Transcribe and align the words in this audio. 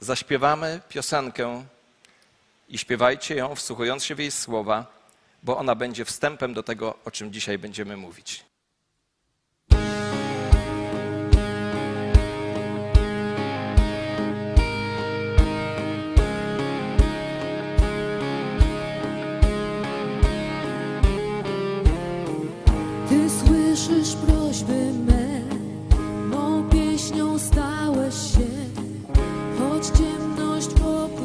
zaśpiewamy 0.00 0.80
piosenkę 0.88 1.64
i 2.68 2.78
śpiewajcie 2.78 3.34
ją, 3.34 3.54
wsłuchując 3.54 4.04
się 4.04 4.14
w 4.14 4.18
jej 4.18 4.30
słowa, 4.30 4.86
bo 5.42 5.58
ona 5.58 5.74
będzie 5.74 6.04
wstępem 6.04 6.54
do 6.54 6.62
tego, 6.62 6.94
o 7.04 7.10
czym 7.10 7.32
dzisiaj 7.32 7.58
będziemy 7.58 7.96
mówić. 7.96 8.44
Ty 23.08 23.30
słyszysz 23.30 24.14
prośby 24.26 24.92
me, 24.92 25.40
mą 26.26 26.70
pieśnią 26.70 27.38
stałeś 27.38 28.14
się. 28.14 28.79
choć 29.80 29.98
ciemność 29.98 30.68
pokrywa. 30.68 31.19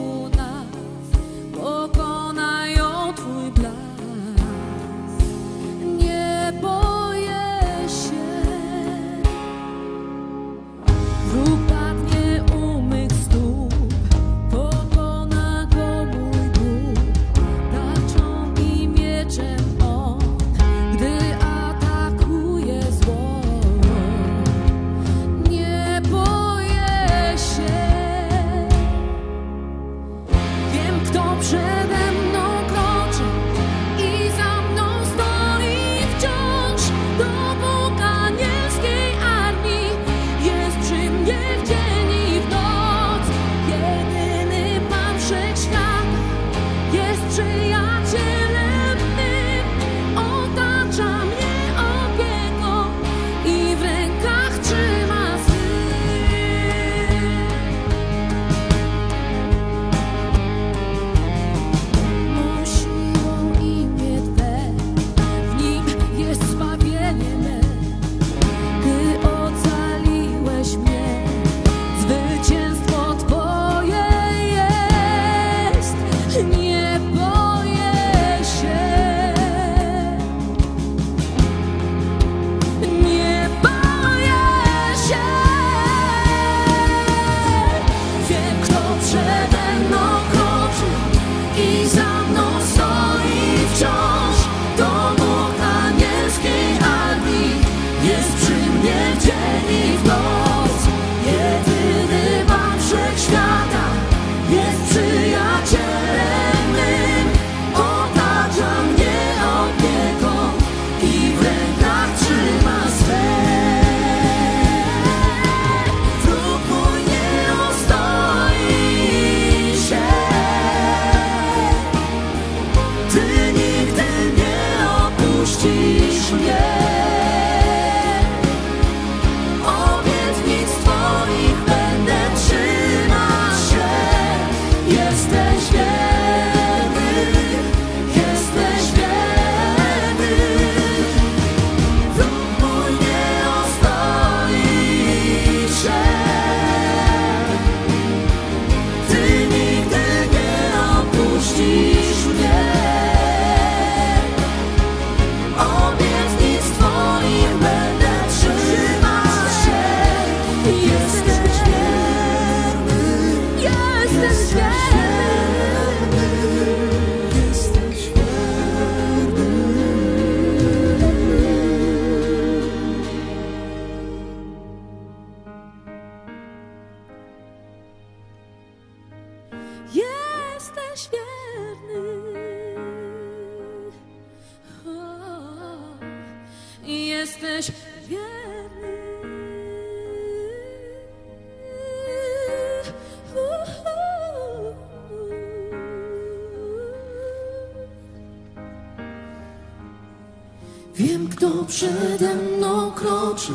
Wiem, 200.97 201.27
kto 201.27 201.65
przede 201.67 202.35
mną 202.35 202.91
kroczy 202.91 203.53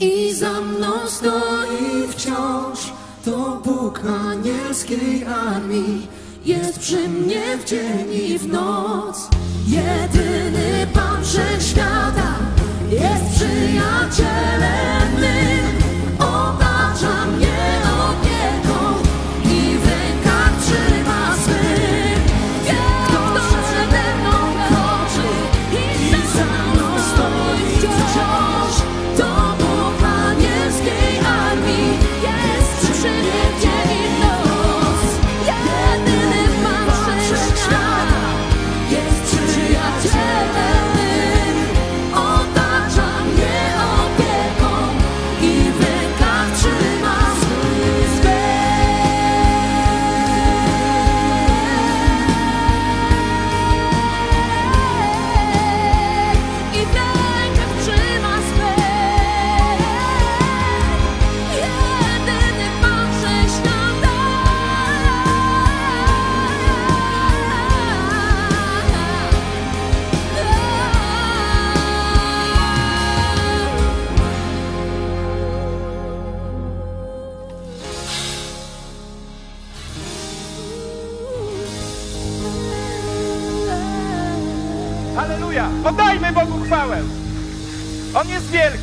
i 0.00 0.34
za 0.34 0.60
mną 0.60 0.92
stoi 1.06 2.08
wciąż. 2.08 2.92
To 3.24 3.60
Bóg 3.64 4.00
anielskiej 4.30 5.24
armii 5.24 6.06
jest 6.44 6.78
przy 6.78 7.08
mnie 7.08 7.58
w 7.58 7.64
dzień 7.64 8.12
i 8.12 8.38
w 8.38 8.46
noc. 8.48 9.28
Jedyny 9.66 10.86
Pan 10.94 11.24
Wszechświat. 11.24 11.91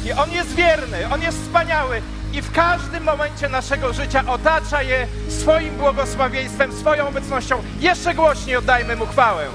Wielki, 0.10 0.22
On 0.22 0.32
jest 0.32 0.56
wierny, 0.56 0.98
On 1.14 1.22
jest 1.22 1.42
wspaniały 1.42 2.02
i 2.34 2.42
w 2.42 2.52
każdym 2.52 3.04
momencie 3.04 3.50
naszego 3.50 3.94
życia 3.94 4.24
otacza 4.28 4.84
je 4.84 5.08
swoim 5.30 5.76
błogosławieństwem, 5.76 6.74
swoją 6.74 7.08
obecnością. 7.08 7.64
Jeszcze 7.80 8.14
głośniej 8.14 8.56
oddajmy 8.56 8.96
Mu 8.96 9.06
chwałę. 9.06 9.48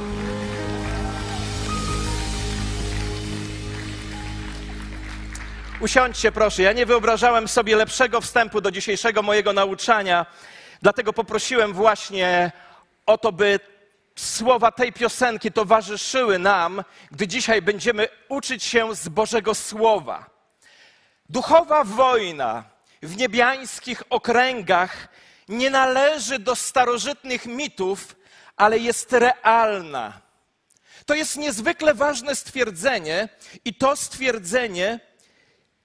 Usiądźcie 5.80 6.32
proszę. 6.32 6.62
Ja 6.62 6.72
nie 6.72 6.86
wyobrażałem 6.86 7.48
sobie 7.48 7.76
lepszego 7.76 8.20
wstępu 8.20 8.60
do 8.60 8.70
dzisiejszego 8.70 9.22
mojego 9.22 9.52
nauczania, 9.52 10.26
dlatego 10.82 11.12
poprosiłem 11.12 11.72
właśnie 11.72 12.52
o 13.06 13.18
to, 13.18 13.32
by 13.32 13.60
słowa 14.16 14.72
tej 14.72 14.92
piosenki 14.92 15.52
towarzyszyły 15.52 16.38
nam, 16.38 16.84
gdy 17.10 17.28
dzisiaj 17.28 17.62
będziemy 17.62 18.08
uczyć 18.28 18.64
się 18.64 18.94
z 18.94 19.08
Bożego 19.08 19.54
Słowa. 19.54 20.33
Duchowa 21.28 21.84
wojna 21.84 22.64
w 23.02 23.16
niebiańskich 23.16 24.02
okręgach 24.10 25.08
nie 25.48 25.70
należy 25.70 26.38
do 26.38 26.56
starożytnych 26.56 27.46
mitów, 27.46 28.16
ale 28.56 28.78
jest 28.78 29.12
realna. 29.12 30.20
To 31.06 31.14
jest 31.14 31.36
niezwykle 31.36 31.94
ważne 31.94 32.36
stwierdzenie, 32.36 33.28
i 33.64 33.74
to 33.74 33.96
stwierdzenie 33.96 35.00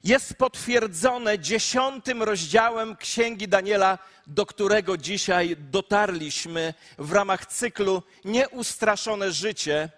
jest 0.04 0.34
potwierdzone 0.34 1.40
dziesiątym 1.40 2.24
rozdziałem 2.24 2.96
Księgi 2.96 3.48
Daniela, 3.48 3.98
do 4.28 4.46
którego 4.46 4.98
dzisiaj 4.98 5.56
dotarliśmy 5.60 6.74
w 6.98 7.12
ramach 7.12 7.46
cyklu 7.46 8.04
Nieustraszone 8.26 9.32
życie 9.32 9.90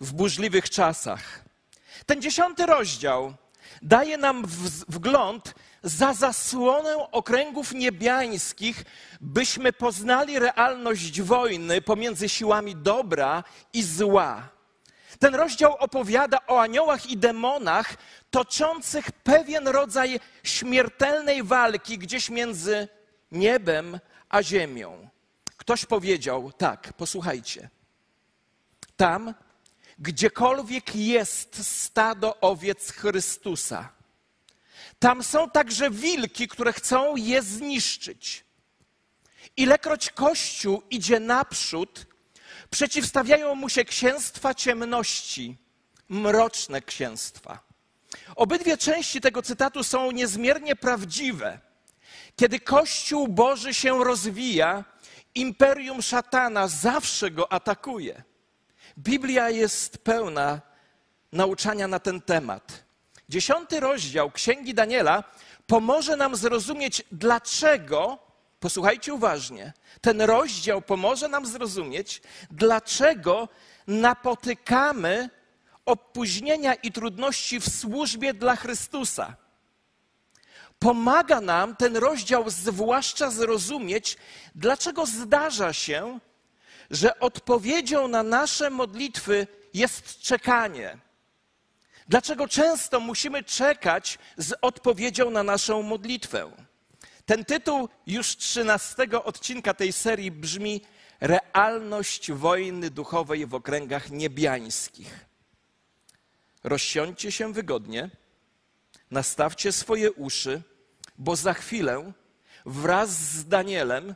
w 0.00 0.12
burzliwych 0.12 0.70
czasach. 0.70 1.44
Ten 2.06 2.22
dziesiąty 2.22 2.66
rozdział 2.66 3.34
daje 3.82 4.16
nam 4.16 4.44
wgląd 4.88 5.54
za 5.82 6.14
zasłonę 6.14 6.96
okręgów 6.96 7.72
niebiańskich, 7.72 8.84
byśmy 9.20 9.72
poznali 9.72 10.38
realność 10.38 11.20
wojny 11.20 11.82
pomiędzy 11.82 12.28
siłami 12.28 12.76
dobra 12.76 13.44
i 13.72 13.82
zła. 13.82 14.48
Ten 15.18 15.34
rozdział 15.34 15.76
opowiada 15.76 16.38
o 16.46 16.60
aniołach 16.60 17.06
i 17.06 17.16
demonach 17.16 17.94
toczących 18.30 19.12
pewien 19.12 19.68
rodzaj 19.68 20.20
śmiertelnej 20.42 21.42
walki 21.42 21.98
gdzieś 21.98 22.30
między 22.30 22.88
niebem 23.32 24.00
a 24.28 24.42
ziemią. 24.42 25.08
Ktoś 25.56 25.86
powiedział 25.86 26.52
tak, 26.52 26.92
posłuchajcie. 26.92 27.68
Tam, 28.96 29.34
gdziekolwiek 29.98 30.96
jest 30.96 31.66
stado 31.66 32.40
owiec 32.40 32.90
Chrystusa, 32.90 33.88
tam 34.98 35.22
są 35.22 35.50
także 35.50 35.90
wilki, 35.90 36.48
które 36.48 36.72
chcą 36.72 37.16
je 37.16 37.42
zniszczyć. 37.42 38.44
Ilekroć 39.56 40.10
Kościół 40.10 40.82
idzie 40.90 41.20
naprzód, 41.20 42.06
przeciwstawiają 42.70 43.54
mu 43.54 43.68
się 43.68 43.84
księstwa 43.84 44.54
ciemności, 44.54 45.56
mroczne 46.08 46.82
księstwa. 46.82 47.60
Obydwie 48.36 48.76
części 48.76 49.20
tego 49.20 49.42
cytatu 49.42 49.84
są 49.84 50.10
niezmiernie 50.10 50.76
prawdziwe. 50.76 51.60
Kiedy 52.36 52.60
Kościół 52.60 53.28
Boży 53.28 53.74
się 53.74 54.04
rozwija, 54.04 54.84
imperium 55.34 56.02
szatana 56.02 56.68
zawsze 56.68 57.30
go 57.30 57.52
atakuje. 57.52 58.22
Biblia 58.98 59.50
jest 59.50 59.98
pełna 59.98 60.60
nauczania 61.32 61.88
na 61.88 61.98
ten 61.98 62.20
temat. 62.20 62.84
Dziesiąty 63.28 63.80
rozdział 63.80 64.30
Księgi 64.30 64.74
Daniela 64.74 65.24
pomoże 65.66 66.16
nam 66.16 66.36
zrozumieć, 66.36 67.02
dlaczego, 67.12 68.18
posłuchajcie 68.60 69.14
uważnie, 69.14 69.72
ten 70.00 70.20
rozdział 70.20 70.82
pomoże 70.82 71.28
nam 71.28 71.46
zrozumieć, 71.46 72.22
dlaczego 72.50 73.48
napotykamy 73.86 75.30
opóźnienia 75.86 76.74
i 76.74 76.92
trudności 76.92 77.60
w 77.60 77.68
służbie 77.68 78.34
dla 78.34 78.56
Chrystusa. 78.56 79.36
Pomaga 80.78 81.40
nam 81.40 81.76
ten 81.76 81.96
rozdział 81.96 82.50
zwłaszcza 82.50 83.30
zrozumieć, 83.30 84.16
dlaczego 84.54 85.06
zdarza 85.06 85.72
się, 85.72 86.18
że 86.94 87.18
odpowiedzią 87.20 88.08
na 88.08 88.22
nasze 88.22 88.70
modlitwy 88.70 89.46
jest 89.74 90.20
czekanie. 90.20 90.98
Dlaczego 92.08 92.48
często 92.48 93.00
musimy 93.00 93.42
czekać 93.42 94.18
z 94.36 94.54
odpowiedzią 94.62 95.30
na 95.30 95.42
naszą 95.42 95.82
modlitwę? 95.82 96.50
Ten 97.26 97.44
tytuł 97.44 97.88
już 98.06 98.36
trzynastego 98.36 99.24
odcinka 99.24 99.74
tej 99.74 99.92
serii 99.92 100.30
brzmi 100.30 100.80
Realność 101.20 102.32
wojny 102.32 102.90
duchowej 102.90 103.46
w 103.46 103.54
okręgach 103.54 104.10
niebiańskich. 104.10 105.26
Rozsiądźcie 106.64 107.32
się 107.32 107.52
wygodnie, 107.52 108.10
nastawcie 109.10 109.72
swoje 109.72 110.12
uszy, 110.12 110.62
bo 111.18 111.36
za 111.36 111.54
chwilę 111.54 112.12
wraz 112.66 113.10
z 113.10 113.48
Danielem 113.48 114.14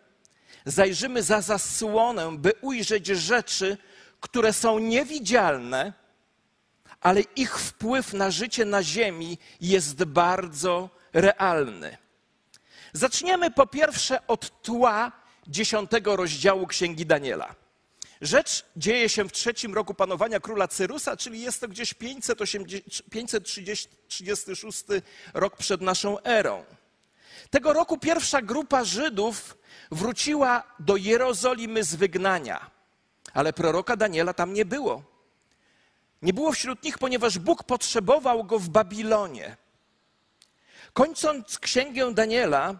zajrzymy 0.70 1.22
za 1.22 1.40
zasłonę, 1.40 2.38
by 2.38 2.52
ujrzeć 2.60 3.06
rzeczy, 3.06 3.76
które 4.20 4.52
są 4.52 4.78
niewidzialne, 4.78 5.92
ale 7.00 7.20
ich 7.20 7.58
wpływ 7.58 8.12
na 8.12 8.30
życie 8.30 8.64
na 8.64 8.82
ziemi 8.82 9.38
jest 9.60 10.04
bardzo 10.04 10.90
realny. 11.12 11.96
Zaczniemy 12.92 13.50
po 13.50 13.66
pierwsze 13.66 14.26
od 14.26 14.62
tła 14.62 15.12
dziesiątego 15.46 16.16
rozdziału 16.16 16.66
Księgi 16.66 17.06
Daniela. 17.06 17.54
Rzecz 18.20 18.64
dzieje 18.76 19.08
się 19.08 19.24
w 19.24 19.32
trzecim 19.32 19.74
roku 19.74 19.94
panowania 19.94 20.40
króla 20.40 20.68
Cyrusa, 20.68 21.16
czyli 21.16 21.40
jest 21.40 21.60
to 21.60 21.68
gdzieś 21.68 21.94
536 21.94 24.84
rok 25.34 25.56
przed 25.56 25.80
naszą 25.80 26.22
erą. 26.22 26.64
Tego 27.50 27.72
roku 27.72 27.98
pierwsza 27.98 28.42
grupa 28.42 28.84
Żydów 28.84 29.56
wróciła 29.90 30.62
do 30.78 30.96
Jerozolimy 30.96 31.84
z 31.84 31.94
wygnania, 31.94 32.70
ale 33.34 33.52
proroka 33.52 33.96
Daniela 33.96 34.32
tam 34.32 34.52
nie 34.52 34.64
było. 34.64 35.02
Nie 36.22 36.32
było 36.32 36.52
wśród 36.52 36.82
nich, 36.82 36.98
ponieważ 36.98 37.38
Bóg 37.38 37.64
potrzebował 37.64 38.44
go 38.44 38.58
w 38.58 38.68
Babilonie. 38.68 39.56
Kończąc 40.92 41.58
księgę 41.58 42.14
Daniela, 42.14 42.74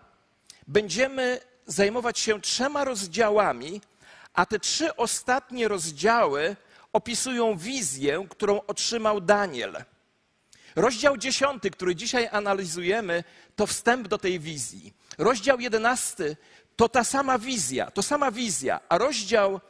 będziemy 0.66 1.40
zajmować 1.66 2.18
się 2.18 2.40
trzema 2.40 2.84
rozdziałami, 2.84 3.80
a 4.34 4.46
te 4.46 4.58
trzy 4.58 4.96
ostatnie 4.96 5.68
rozdziały 5.68 6.56
opisują 6.92 7.56
wizję, 7.56 8.26
którą 8.30 8.60
otrzymał 8.66 9.20
Daniel. 9.20 9.84
Rozdział 10.78 11.16
dziesiąty, 11.16 11.70
który 11.70 11.94
dzisiaj 11.94 12.28
analizujemy, 12.32 13.24
to 13.56 13.66
wstęp 13.66 14.08
do 14.08 14.18
tej 14.18 14.40
wizji. 14.40 14.94
Rozdział 15.18 15.60
jedenasty 15.60 16.36
to 16.76 16.88
ta 16.88 17.04
sama 17.04 17.38
wizja, 17.38 17.90
to 17.90 18.02
sama 18.02 18.30
wizja, 18.30 18.80
a 18.88 18.98
rozdział 18.98 19.60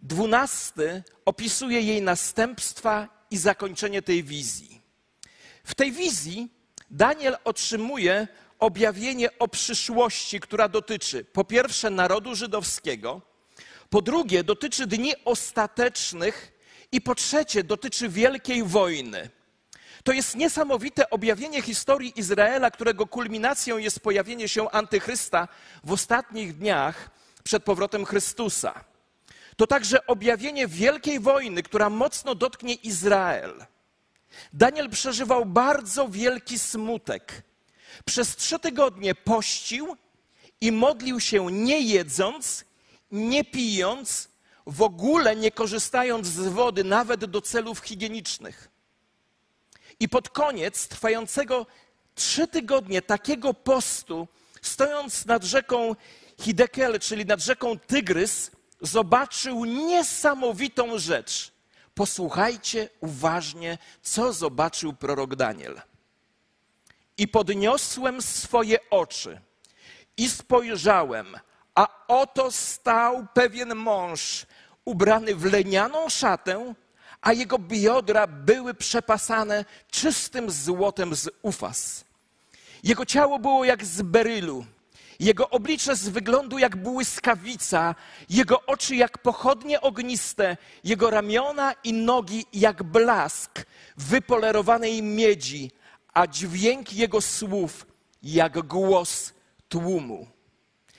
dwunasty 0.00 1.02
opisuje 1.24 1.80
jej 1.80 2.02
następstwa 2.02 3.08
i 3.30 3.36
zakończenie 3.36 4.02
tej 4.02 4.24
wizji. 4.24 4.80
W 5.64 5.74
tej 5.74 5.92
wizji 5.92 6.48
Daniel 6.90 7.36
otrzymuje 7.44 8.28
objawienie 8.58 9.38
o 9.38 9.48
przyszłości, 9.48 10.40
która 10.40 10.68
dotyczy 10.68 11.24
po 11.24 11.44
pierwsze 11.44 11.90
narodu 11.90 12.34
żydowskiego, 12.34 13.22
po 13.90 14.02
drugie 14.02 14.44
dotyczy 14.44 14.86
dni 14.86 15.12
ostatecznych 15.24 16.52
i 16.92 17.00
po 17.00 17.14
trzecie 17.14 17.64
dotyczy 17.64 18.08
wielkiej 18.08 18.62
wojny. 18.62 19.35
To 20.06 20.12
jest 20.12 20.36
niesamowite 20.36 21.10
objawienie 21.10 21.62
historii 21.62 22.12
Izraela, 22.20 22.70
którego 22.70 23.06
kulminacją 23.06 23.78
jest 23.78 24.00
pojawienie 24.00 24.48
się 24.48 24.70
antychrysta 24.70 25.48
w 25.84 25.92
ostatnich 25.92 26.58
dniach 26.58 27.10
przed 27.44 27.64
powrotem 27.64 28.04
Chrystusa. 28.04 28.84
To 29.56 29.66
także 29.66 30.06
objawienie 30.06 30.68
wielkiej 30.68 31.20
wojny, 31.20 31.62
która 31.62 31.90
mocno 31.90 32.34
dotknie 32.34 32.74
Izrael. 32.74 33.66
Daniel 34.52 34.90
przeżywał 34.90 35.46
bardzo 35.46 36.08
wielki 36.08 36.58
smutek. 36.58 37.42
Przez 38.04 38.36
trzy 38.36 38.58
tygodnie 38.58 39.14
pościł 39.14 39.96
i 40.60 40.72
modlił 40.72 41.20
się 41.20 41.52
nie 41.52 41.80
jedząc, 41.80 42.64
nie 43.12 43.44
pijąc, 43.44 44.28
w 44.66 44.82
ogóle 44.82 45.36
nie 45.36 45.50
korzystając 45.50 46.26
z 46.26 46.48
wody, 46.48 46.84
nawet 46.84 47.24
do 47.24 47.40
celów 47.40 47.78
higienicznych. 47.80 48.75
I 50.00 50.08
pod 50.08 50.28
koniec 50.28 50.88
trwającego 50.88 51.66
trzy 52.14 52.48
tygodnie 52.48 53.02
takiego 53.02 53.54
postu, 53.54 54.28
stojąc 54.62 55.26
nad 55.26 55.44
rzeką 55.44 55.96
Hidekel, 56.40 57.00
czyli 57.00 57.26
nad 57.26 57.40
rzeką 57.40 57.78
Tygrys, 57.78 58.50
zobaczył 58.80 59.64
niesamowitą 59.64 60.98
rzecz. 60.98 61.52
Posłuchajcie 61.94 62.88
uważnie, 63.00 63.78
co 64.02 64.32
zobaczył 64.32 64.92
prorok 64.92 65.34
Daniel. 65.34 65.80
I 67.18 67.28
podniosłem 67.28 68.22
swoje 68.22 68.90
oczy 68.90 69.40
i 70.16 70.28
spojrzałem, 70.28 71.26
a 71.74 72.06
oto 72.08 72.50
stał 72.50 73.26
pewien 73.34 73.74
mąż 73.74 74.46
ubrany 74.84 75.34
w 75.34 75.44
lenianą 75.44 76.08
szatę, 76.08 76.74
a 77.26 77.32
jego 77.32 77.58
biodra 77.58 78.26
były 78.26 78.74
przepasane 78.74 79.64
czystym 79.90 80.50
złotem 80.50 81.14
z 81.14 81.28
ufas. 81.42 82.04
Jego 82.82 83.06
ciało 83.06 83.38
było 83.38 83.64
jak 83.64 83.84
z 83.84 84.02
berylu, 84.02 84.64
jego 85.20 85.50
oblicze 85.50 85.96
z 85.96 86.08
wyglądu 86.08 86.58
jak 86.58 86.76
błyskawica, 86.76 87.94
jego 88.30 88.66
oczy 88.66 88.96
jak 88.96 89.18
pochodnie 89.18 89.80
ogniste, 89.80 90.56
jego 90.84 91.10
ramiona 91.10 91.74
i 91.84 91.92
nogi 91.92 92.44
jak 92.52 92.82
blask 92.82 93.66
wypolerowanej 93.96 95.02
miedzi, 95.02 95.70
a 96.14 96.26
dźwięk 96.26 96.92
jego 96.92 97.20
słów 97.20 97.86
jak 98.22 98.66
głos 98.66 99.32
tłumu. 99.68 100.26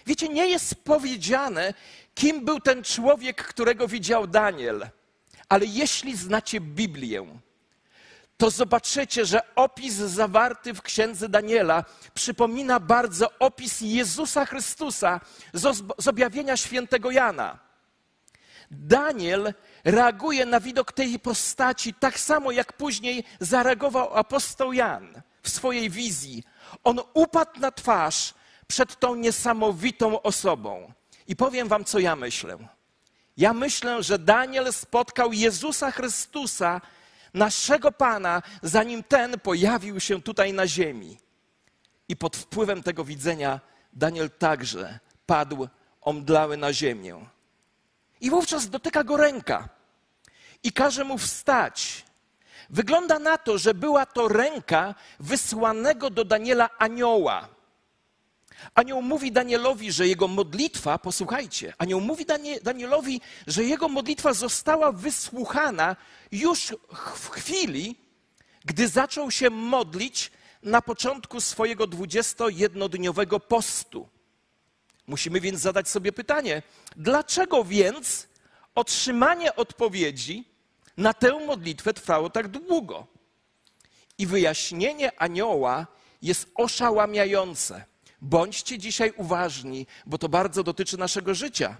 Wiecie, 0.06 0.30
nie 0.30 0.48
jest 0.48 0.76
powiedziane, 0.76 1.74
kim 2.16 2.46
był 2.46 2.60
ten 2.60 2.84
człowiek, 2.84 3.44
którego 3.44 3.88
widział 3.88 4.28
Daniel. 4.28 4.90
Ale 5.50 5.66
jeśli 5.66 6.18
znacie 6.18 6.62
Biblię, 6.62 7.40
to 8.38 8.50
zobaczycie, 8.50 9.26
że 9.26 9.56
opis 9.56 9.94
zawarty 9.94 10.74
w 10.74 10.82
księdze 10.82 11.30
Daniela 11.30 11.84
przypomina 12.14 12.80
bardzo 12.80 13.40
opis 13.40 13.82
Jezusa 13.82 14.46
Chrystusa 14.46 15.20
z 15.98 16.08
objawienia 16.08 16.58
świętego 16.58 17.12
Jana. 17.12 17.60
Daniel 18.72 19.54
reaguje 19.84 20.46
na 20.46 20.60
widok 20.60 20.92
tej 20.92 21.20
postaci 21.20 21.94
tak 21.94 22.20
samo, 22.20 22.52
jak 22.52 22.74
później 22.74 23.24
zareagował 23.40 24.14
apostoł 24.14 24.74
Jan 24.74 25.22
w 25.42 25.50
swojej 25.50 25.90
wizji. 25.90 26.44
On 26.84 27.00
upadł 27.14 27.60
na 27.60 27.72
twarz 27.72 28.34
przed 28.68 29.00
tą 29.00 29.16
niesamowitą 29.16 30.22
osobą. 30.22 30.94
I 31.28 31.36
powiem 31.36 31.68
wam, 31.68 31.86
co 31.86 32.00
ja 32.00 32.16
myślę. 32.16 32.58
Ja 33.38 33.54
myślę, 33.54 34.04
że 34.04 34.20
Daniel 34.20 34.74
spotkał 34.74 35.34
Jezusa 35.34 35.92
Chrystusa, 35.92 36.82
naszego 37.34 37.92
Pana, 37.92 38.42
zanim 38.62 39.04
ten 39.04 39.40
pojawił 39.40 40.00
się 40.00 40.22
tutaj 40.22 40.54
na 40.54 40.68
ziemi. 40.68 41.18
I 42.10 42.16
pod 42.16 42.38
wpływem 42.38 42.84
tego 42.84 43.04
widzenia 43.04 43.60
Daniel 43.94 44.30
także 44.30 45.00
padł 45.26 45.68
omdlały 46.02 46.58
na 46.58 46.74
ziemię. 46.74 47.26
I 48.22 48.30
wówczas 48.30 48.70
dotyka 48.70 49.04
go 49.04 49.18
ręka 49.18 49.70
i 50.64 50.72
każe 50.72 51.04
mu 51.04 51.18
wstać. 51.18 52.06
Wygląda 52.70 53.20
na 53.20 53.38
to, 53.38 53.58
że 53.58 53.74
była 53.74 54.06
to 54.06 54.28
ręka 54.28 54.96
wysłanego 55.20 56.10
do 56.10 56.26
Daniela 56.26 56.70
anioła. 56.78 57.57
Anioł 58.76 59.02
mówi 59.02 59.32
Danielowi, 59.32 59.92
że 59.92 60.08
jego 60.08 60.28
modlitwa, 60.28 60.98
posłuchajcie, 60.98 61.74
anioł 61.78 62.02
mówi 62.02 62.26
Danielowi, 62.64 63.22
że 63.48 63.64
jego 63.64 63.90
modlitwa 63.90 64.34
została 64.34 64.92
wysłuchana 64.92 65.96
już 66.32 66.76
w 67.16 67.30
chwili, 67.30 67.96
gdy 68.66 68.88
zaczął 68.88 69.32
się 69.32 69.50
modlić 69.50 70.32
na 70.64 70.82
początku 70.82 71.42
swojego 71.42 71.88
21-dniowego 71.88 73.40
postu. 73.40 74.10
Musimy 75.08 75.42
więc 75.42 75.60
zadać 75.60 75.90
sobie 75.90 76.12
pytanie, 76.12 76.62
dlaczego 76.96 77.64
więc 77.64 78.28
otrzymanie 78.76 79.56
odpowiedzi 79.56 80.46
na 80.98 81.14
tę 81.14 81.46
modlitwę 81.46 81.94
trwało 81.94 82.30
tak 82.30 82.48
długo? 82.48 83.08
I 84.18 84.26
wyjaśnienie 84.26 85.22
anioła 85.22 85.88
jest 86.22 86.50
oszałamiające. 86.56 87.86
Bądźcie 88.22 88.78
dzisiaj 88.78 89.14
uważni, 89.18 89.88
bo 90.06 90.18
to 90.18 90.30
bardzo 90.30 90.64
dotyczy 90.64 90.98
naszego 90.98 91.36
życia. 91.36 91.78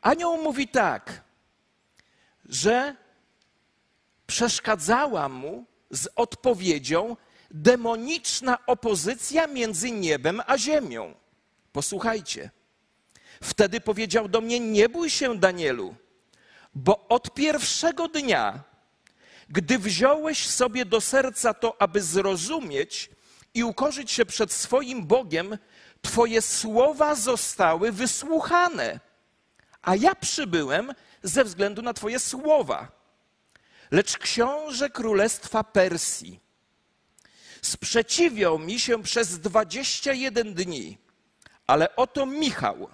Anioł 0.00 0.42
mówi 0.42 0.68
tak, 0.68 1.22
że 2.44 2.96
przeszkadzała 4.26 5.28
mu 5.28 5.64
z 5.90 6.08
odpowiedzią 6.16 7.16
demoniczna 7.50 8.66
opozycja 8.66 9.46
między 9.46 9.90
niebem 9.90 10.42
a 10.46 10.58
ziemią. 10.58 11.14
Posłuchajcie. 11.72 12.50
Wtedy 13.42 13.80
powiedział 13.80 14.28
do 14.28 14.40
mnie: 14.40 14.60
Nie 14.60 14.88
bój 14.88 15.10
się, 15.10 15.38
Danielu, 15.38 15.94
bo 16.74 17.08
od 17.08 17.34
pierwszego 17.34 18.08
dnia, 18.08 18.64
gdy 19.48 19.78
wziąłeś 19.78 20.46
sobie 20.46 20.84
do 20.84 21.00
serca 21.00 21.54
to, 21.54 21.82
aby 21.82 22.02
zrozumieć 22.02 23.10
i 23.54 23.64
ukorzyć 23.64 24.10
się 24.10 24.26
przed 24.26 24.52
swoim 24.52 25.06
Bogiem, 25.06 25.58
Twoje 26.06 26.42
słowa 26.42 27.14
zostały 27.14 27.92
wysłuchane, 27.92 29.00
a 29.82 29.96
ja 29.96 30.14
przybyłem 30.14 30.94
ze 31.22 31.44
względu 31.44 31.82
na 31.82 31.94
Twoje 31.94 32.18
słowa. 32.18 32.88
Lecz 33.90 34.18
książę 34.18 34.90
królestwa 34.90 35.64
Persji 35.64 36.40
sprzeciwiał 37.62 38.58
mi 38.58 38.80
się 38.80 39.02
przez 39.02 39.38
dwadzieścia 39.38 40.12
jeden 40.12 40.54
dni, 40.54 40.98
ale 41.66 41.96
oto 41.96 42.26
Michał, 42.26 42.88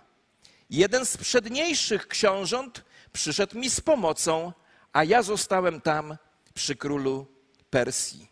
jeden 0.70 1.06
z 1.06 1.16
przedniejszych 1.16 2.08
książąt, 2.08 2.84
przyszedł 3.12 3.58
mi 3.58 3.70
z 3.70 3.80
pomocą, 3.80 4.52
a 4.92 5.04
ja 5.04 5.22
zostałem 5.22 5.80
tam 5.80 6.16
przy 6.54 6.76
królu 6.76 7.26
Persji. 7.70 8.30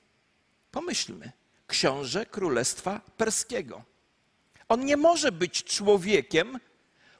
Pomyślmy, 0.71 1.33
książę 1.67 2.27
królestwa 2.27 3.01
perskiego. 3.17 3.90
On 4.71 4.85
nie 4.85 4.97
może 4.97 5.33
być 5.33 5.65
człowiekiem, 5.65 6.61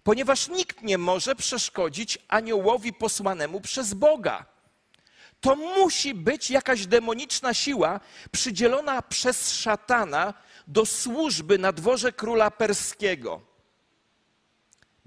ponieważ 0.03 0.49
nikt 0.49 0.83
nie 0.83 0.99
może 0.99 1.35
przeszkodzić 1.35 2.19
aniołowi 2.29 2.93
posłanemu 2.93 3.61
przez 3.61 3.95
Boga. 3.95 4.47
To 5.41 5.57
musi 5.57 6.15
być 6.15 6.51
jakaś 6.51 6.87
demoniczna 6.87 7.55
siła 7.55 8.01
przydzielona 8.33 9.03
przez 9.03 9.53
szatana 9.53 10.35
do 10.67 10.87
służby 10.87 11.59
na 11.59 11.73
dworze 11.73 12.13
króla 12.13 12.51
perskiego. 12.51 13.41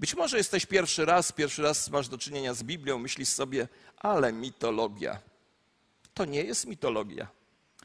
Być 0.00 0.14
może 0.14 0.36
jesteś 0.36 0.66
pierwszy 0.66 1.04
raz, 1.04 1.32
pierwszy 1.32 1.62
raz 1.62 1.90
masz 1.90 2.08
do 2.08 2.18
czynienia 2.18 2.54
z 2.54 2.62
Biblią, 2.62 2.98
myślisz 2.98 3.28
sobie, 3.28 3.68
ale 3.96 4.32
mitologia. 4.32 5.20
To 6.14 6.24
nie 6.24 6.42
jest 6.42 6.66
mitologia. 6.66 7.28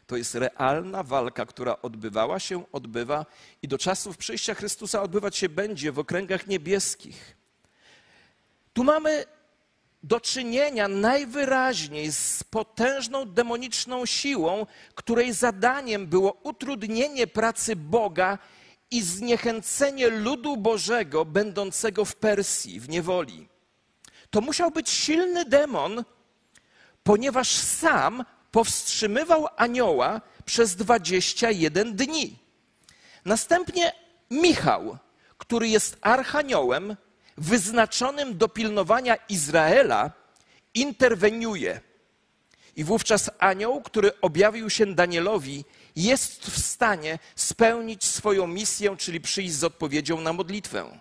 To 0.10 0.18
jest 0.18 0.36
realna 0.36 1.04
walka, 1.04 1.46
która 1.46 1.82
odbywała 1.82 2.40
się, 2.40 2.64
odbywa 2.72 3.26
i 3.62 3.68
do 3.68 3.78
czasów 3.78 4.18
przyjścia 4.18 4.54
Chrystusa 4.54 5.02
odbywać 5.02 5.38
się 5.38 5.50
będzie 5.50 5.92
w 5.92 6.00
okręgach 6.00 6.48
niebieskich. 6.48 7.38
Tu 8.74 8.84
mamy 8.84 9.26
do 10.04 10.20
czynienia 10.20 10.88
najwyraźniej 10.88 12.12
z 12.12 12.44
potężną 12.44 13.26
demoniczną 13.26 14.06
siłą, 14.06 14.66
której 14.96 15.34
zadaniem 15.34 16.08
było 16.08 16.34
utrudnienie 16.44 17.28
pracy 17.28 17.76
Boga 17.76 18.38
i 18.92 19.02
zniechęcenie 19.02 20.08
ludu 20.08 20.58
Bożego 20.58 21.26
będącego 21.26 22.06
w 22.06 22.16
Persji, 22.16 22.80
w 22.80 22.90
niewoli. 22.90 23.48
To 24.30 24.42
musiał 24.42 24.72
być 24.72 24.90
silny 24.90 25.46
demon, 25.46 26.04
ponieważ 27.04 27.50
sam 27.50 28.26
powstrzymywał 28.52 29.48
anioła 29.58 30.22
przez 30.46 30.76
21 30.76 31.96
dni. 31.96 32.38
Następnie 33.26 33.92
Michał, 34.32 34.98
który 35.38 35.68
jest 35.68 35.98
archaniołem 36.02 36.96
wyznaczonym 37.38 38.38
do 38.38 38.48
pilnowania 38.48 39.16
Izraela, 39.30 40.12
interweniuje. 40.74 41.82
I 42.76 42.84
wówczas 42.84 43.30
anioł, 43.40 43.82
który 43.82 44.22
objawił 44.22 44.70
się 44.70 44.86
Danielowi, 44.86 45.66
jest 45.96 46.46
w 46.46 46.66
stanie 46.66 47.20
spełnić 47.36 48.04
swoją 48.04 48.48
misję, 48.48 48.98
czyli 48.98 49.22
przyjść 49.22 49.54
z 49.54 49.64
odpowiedzią 49.64 50.22
na 50.22 50.34
modlitwę. 50.34 51.00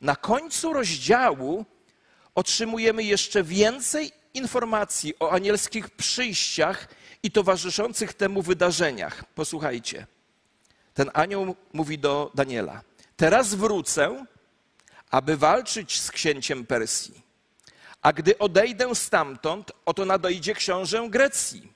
Na 0.00 0.16
końcu 0.16 0.72
rozdziału 0.72 1.64
otrzymujemy 2.34 3.02
jeszcze 3.02 3.42
więcej 3.42 4.12
informacji 4.38 5.14
o 5.20 5.30
anielskich 5.30 5.90
przyjściach 5.90 6.88
i 7.22 7.30
towarzyszących 7.30 8.14
temu 8.14 8.42
wydarzeniach. 8.42 9.24
Posłuchajcie. 9.24 10.06
Ten 10.94 11.10
anioł 11.14 11.56
mówi 11.72 11.98
do 11.98 12.30
Daniela: 12.34 12.82
Teraz 13.16 13.54
wrócę, 13.54 14.24
aby 15.10 15.36
walczyć 15.36 16.00
z 16.00 16.10
księciem 16.10 16.66
Persji. 16.66 17.22
A 18.02 18.12
gdy 18.12 18.38
odejdę 18.38 18.94
stamtąd, 18.94 19.72
oto 19.84 20.04
nadejdzie 20.04 20.54
książę 20.54 21.06
Grecji. 21.10 21.72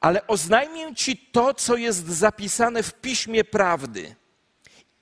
Ale 0.00 0.26
oznajmię 0.26 0.94
ci 0.94 1.16
to, 1.16 1.54
co 1.54 1.76
jest 1.76 2.06
zapisane 2.06 2.82
w 2.82 2.94
piśmie 2.94 3.44
prawdy. 3.44 4.14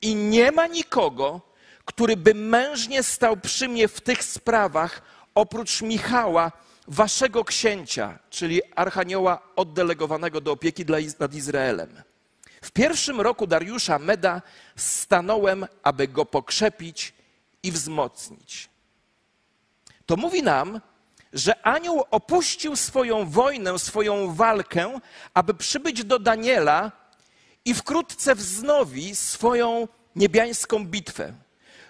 I 0.03 0.15
nie 0.15 0.53
ma 0.53 0.67
nikogo, 0.67 1.41
który 1.85 2.17
by 2.17 2.35
mężnie 2.35 3.03
stał 3.03 3.37
przy 3.37 3.69
mnie 3.69 3.89
w 3.89 4.01
tych 4.01 4.25
sprawach, 4.25 5.03
oprócz 5.35 5.83
Michała, 5.83 6.53
waszego 6.89 7.45
księcia, 7.45 8.19
czyli 8.31 8.63
archanioła 8.77 9.43
oddelegowanego 9.57 10.41
do 10.41 10.53
opieki 10.53 10.85
nad 11.19 11.35
Izraelem. 11.35 12.03
W 12.63 12.71
pierwszym 12.71 13.21
roku 13.21 13.47
Dariusza 13.47 13.99
Meda 13.99 14.43
stanąłem, 14.77 15.67
aby 15.83 16.09
go 16.09 16.27
pokrzepić 16.27 17.15
i 17.63 17.73
wzmocnić. 17.73 18.69
To 20.07 20.17
mówi 20.17 20.43
nam, 20.43 20.81
że 21.33 21.67
anioł 21.67 22.05
opuścił 22.11 22.77
swoją 22.77 23.31
wojnę, 23.31 23.79
swoją 23.79 24.35
walkę, 24.35 25.01
aby 25.35 25.55
przybyć 25.55 26.05
do 26.05 26.19
Daniela 26.19 26.93
i 27.65 27.75
wkrótce 27.75 28.35
wznowi 28.35 29.17
swoją 29.17 29.89
niebiańską 30.17 30.87
bitwę. 30.87 31.33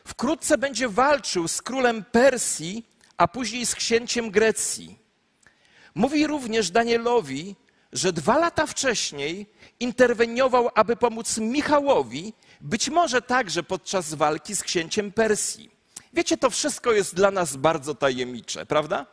Wkrótce 0.05 0.59
będzie 0.59 0.89
walczył 0.89 1.49
z 1.49 1.63
królem 1.63 2.05
Persji, 2.05 2.87
a 3.17 3.29
później 3.29 3.67
z 3.67 3.75
księciem 3.75 4.31
Grecji. 4.31 4.99
Mówi 5.95 6.27
również 6.27 6.71
Danielowi, 6.71 7.57
że 7.93 8.13
dwa 8.13 8.39
lata 8.39 8.67
wcześniej 8.67 9.47
interweniował, 9.81 10.71
aby 10.75 10.97
pomóc 10.97 11.39
Michałowi, 11.39 12.33
być 12.61 12.91
może 12.91 13.23
także 13.23 13.63
podczas 13.63 14.15
walki 14.15 14.57
z 14.57 14.63
księciem 14.63 15.13
Persji. 15.13 15.71
Wiecie, 16.13 16.37
to 16.37 16.51
wszystko 16.51 16.93
jest 16.93 17.15
dla 17.15 17.31
nas 17.31 17.57
bardzo 17.57 17.95
tajemnicze, 17.95 18.67
prawda? 18.67 19.07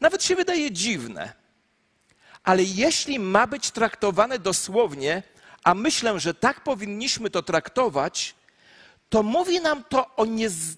Nawet 0.00 0.24
się 0.24 0.36
wydaje 0.36 0.70
dziwne. 0.70 1.32
Ale 2.44 2.62
jeśli 2.62 3.18
ma 3.18 3.46
być 3.46 3.70
traktowane 3.70 4.38
dosłownie, 4.38 5.22
a 5.64 5.74
myślę, 5.74 6.20
że 6.20 6.34
tak 6.34 6.64
powinniśmy 6.64 7.30
to 7.30 7.42
traktować, 7.42 8.34
to 9.12 9.22
mówi 9.22 9.60
nam 9.60 9.84
to 9.84 10.16
o 10.16 10.26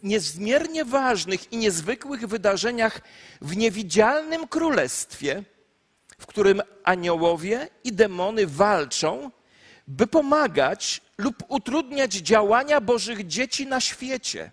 niezmiernie 0.03 0.85
ważnych 0.85 1.53
i 1.53 1.57
niezwykłych 1.57 2.27
wydarzeniach 2.27 3.01
w 3.41 3.57
niewidzialnym 3.57 4.49
królestwie, 4.49 5.43
w 6.19 6.27
którym 6.27 6.63
aniołowie 6.85 7.69
i 7.85 7.93
demony 7.93 8.47
walczą, 8.47 9.31
by 9.89 10.07
pomagać 10.07 11.01
lub 11.19 11.37
utrudniać 11.49 12.13
działania 12.13 12.81
Bożych 12.81 13.27
dzieci 13.27 13.67
na 13.67 13.81
świecie. 13.81 14.51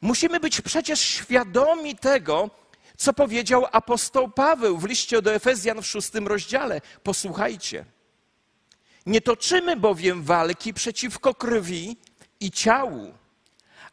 Musimy 0.00 0.40
być 0.40 0.60
przecież 0.60 1.00
świadomi 1.00 1.96
tego, 1.96 2.50
co 2.96 3.12
powiedział 3.12 3.66
apostoł 3.72 4.30
Paweł 4.30 4.78
w 4.78 4.84
liście 4.84 5.22
do 5.22 5.34
Efezjan 5.34 5.82
w 5.82 5.86
szóstym 5.86 6.28
rozdziale. 6.28 6.80
Posłuchajcie. 7.02 7.84
Nie 9.06 9.20
toczymy 9.20 9.76
bowiem 9.76 10.22
walki 10.22 10.74
przeciwko 10.74 11.34
krwi 11.34 11.96
i 12.40 12.50
ciału, 12.50 13.14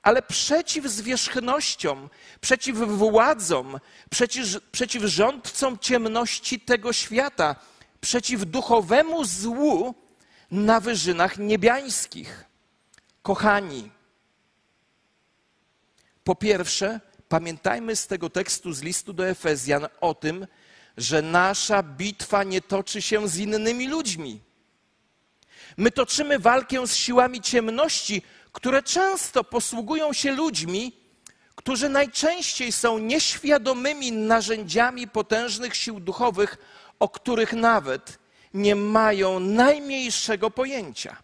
ale 0.02 0.22
przeciw 0.22 0.86
zwierzchnościom, 0.86 2.10
przeciw 2.42 2.78
władzom, 2.78 3.80
przeciw, 4.10 4.46
przeciw 4.72 5.04
rządcom 5.04 5.80
ciemności 5.80 6.60
tego 6.60 6.94
świata, 6.94 7.56
przeciw 8.02 8.46
duchowemu 8.46 9.26
złu 9.26 9.96
na 10.52 10.80
wyżynach 10.80 11.38
niebiańskich. 11.38 12.46
Kochani, 13.22 13.92
po 16.24 16.36
pierwsze, 16.36 17.00
pamiętajmy 17.30 17.96
z 17.96 18.08
tego 18.08 18.30
tekstu 18.30 18.74
z 18.74 18.82
listu 18.82 19.14
do 19.14 19.28
Efezjan 19.28 19.88
o 20.02 20.14
tym, 20.14 20.48
że 20.98 21.22
nasza 21.22 21.84
bitwa 21.84 22.44
nie 22.44 22.62
toczy 22.62 23.02
się 23.02 23.28
z 23.28 23.38
innymi 23.38 23.88
ludźmi. 23.88 24.47
My 25.78 25.92
toczymy 25.92 26.40
walkę 26.40 26.88
z 26.88 26.96
siłami 26.96 27.42
ciemności, 27.42 28.22
które 28.52 28.84
często 28.84 29.44
posługują 29.44 30.14
się 30.14 30.32
ludźmi, 30.32 30.94
którzy 31.56 31.90
najczęściej 31.90 32.72
są 32.72 32.98
nieświadomymi 32.98 34.12
narzędziami 34.12 35.08
potężnych 35.08 35.76
sił 35.76 36.00
duchowych, 36.00 36.58
o 37.00 37.10
których 37.10 37.54
nawet 37.54 38.20
nie 38.54 38.76
mają 38.76 39.40
najmniejszego 39.40 40.52
pojęcia. 40.52 41.18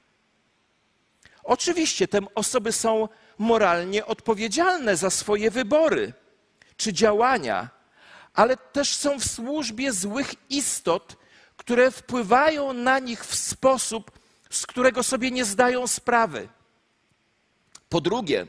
Oczywiście 1.43 2.07
te 2.07 2.19
osoby 2.35 2.71
są 2.71 3.09
moralnie 3.37 4.05
odpowiedzialne 4.05 4.97
za 4.97 5.09
swoje 5.09 5.51
wybory 5.51 6.13
czy 6.77 6.93
działania, 6.93 7.69
ale 8.33 8.57
też 8.57 8.95
są 8.95 9.19
w 9.19 9.25
służbie 9.25 9.93
złych 9.93 10.33
istot, 10.49 11.15
które 11.57 11.91
wpływają 11.91 12.73
na 12.73 12.99
nich 12.99 13.25
w 13.25 13.35
sposób, 13.35 14.11
z 14.55 14.65
którego 14.65 15.03
sobie 15.03 15.31
nie 15.31 15.45
zdają 15.45 15.87
sprawy. 15.87 16.49
Po 17.89 18.01
drugie, 18.01 18.47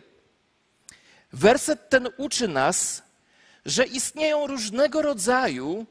werset 1.33 1.91
ten 1.91 2.09
uczy 2.17 2.49
nas, 2.49 3.03
że 3.67 3.85
istnieją 3.85 4.47
różnego 4.47 5.03
rodzaju, 5.03 5.87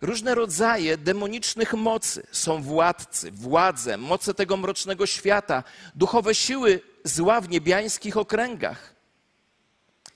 różne 0.00 0.34
rodzaje 0.34 0.98
demonicznych 0.98 1.74
mocy. 1.74 2.26
Są 2.32 2.62
władcy, 2.62 3.30
władze, 3.32 3.96
moce 3.96 4.34
tego 4.34 4.56
mrocznego 4.56 5.06
świata, 5.06 5.64
duchowe 5.94 6.34
siły 6.34 6.80
zła 7.04 7.40
w 7.40 7.48
niebiańskich 7.48 8.16
okręgach. 8.16 8.94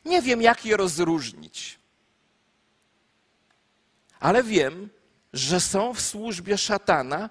Nie 0.05 0.23
wiem, 0.23 0.43
jak 0.43 0.65
je 0.65 0.77
rozróżnić, 0.77 1.79
ale 4.21 4.43
wiem, 4.43 4.91
że 5.33 5.61
są 5.61 5.95
w 5.95 6.01
służbie 6.01 6.59
szatana, 6.59 7.31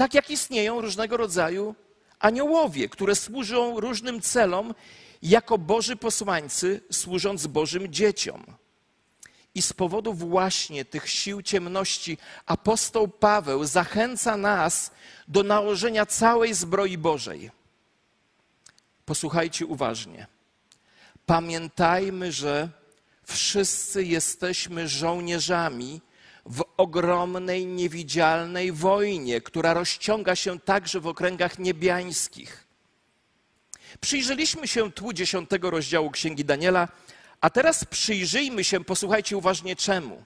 tak 0.00 0.14
jak 0.14 0.30
istnieją 0.30 0.80
różnego 0.80 1.16
rodzaju 1.16 1.74
aniołowie, 2.18 2.88
które 2.88 3.14
służą 3.14 3.80
różnym 3.80 4.20
celom 4.20 4.74
jako 5.22 5.58
Boży 5.58 5.96
posłańcy, 5.96 6.80
służąc 6.92 7.46
Bożym 7.46 7.92
dzieciom. 7.92 8.44
I 9.54 9.62
z 9.62 9.72
powodu 9.72 10.14
właśnie 10.14 10.84
tych 10.84 11.08
sił 11.08 11.42
ciemności 11.42 12.18
apostoł 12.46 13.08
Paweł 13.08 13.64
zachęca 13.64 14.36
nas 14.36 14.90
do 15.28 15.42
nałożenia 15.42 16.06
całej 16.06 16.54
zbroi 16.54 16.98
Bożej. 16.98 17.50
Posłuchajcie 19.04 19.66
uważnie. 19.66 20.26
Pamiętajmy, 21.26 22.32
że 22.32 22.68
wszyscy 23.24 24.04
jesteśmy 24.04 24.88
żołnierzami 24.88 26.00
w 26.46 26.64
ogromnej, 26.76 27.66
niewidzialnej 27.66 28.72
wojnie, 28.72 29.40
która 29.40 29.74
rozciąga 29.74 30.36
się 30.36 30.60
także 30.60 31.00
w 31.00 31.06
okręgach 31.06 31.58
niebiańskich. 31.58 32.66
Przyjrzeliśmy 34.00 34.68
się 34.68 34.92
tu 34.92 35.12
dziesiątego 35.12 35.70
rozdziału 35.70 36.10
Księgi 36.10 36.44
Daniela, 36.44 36.88
a 37.40 37.50
teraz 37.50 37.84
przyjrzyjmy 37.84 38.64
się, 38.64 38.84
posłuchajcie 38.84 39.36
uważnie 39.36 39.76
czemu. 39.76 40.24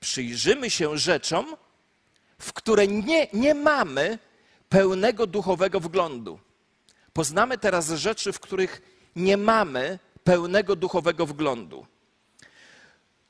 Przyjrzymy 0.00 0.70
się 0.70 0.98
rzeczom, 0.98 1.56
w 2.38 2.52
które 2.52 2.86
nie, 2.86 3.26
nie 3.32 3.54
mamy 3.54 4.18
pełnego 4.68 5.26
duchowego 5.26 5.80
wglądu. 5.80 6.38
Poznamy 7.12 7.58
teraz 7.58 7.90
rzeczy, 7.90 8.32
w 8.32 8.40
których 8.40 8.82
nie 9.16 9.36
mamy 9.36 9.98
pełnego 10.24 10.76
duchowego 10.76 11.26
wglądu. 11.26 11.86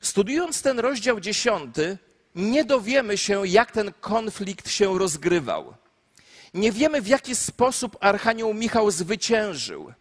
Studiując 0.01 0.61
ten 0.61 0.79
rozdział 0.79 1.19
dziesiąty, 1.19 1.97
nie 2.35 2.65
dowiemy 2.65 3.17
się, 3.17 3.47
jak 3.47 3.71
ten 3.71 3.93
konflikt 4.01 4.69
się 4.69 4.99
rozgrywał. 4.99 5.73
Nie 6.53 6.71
wiemy, 6.71 7.01
w 7.01 7.07
jaki 7.07 7.35
sposób 7.35 7.97
Archanioł 7.99 8.53
Michał 8.53 8.91
zwyciężył. 8.91 9.93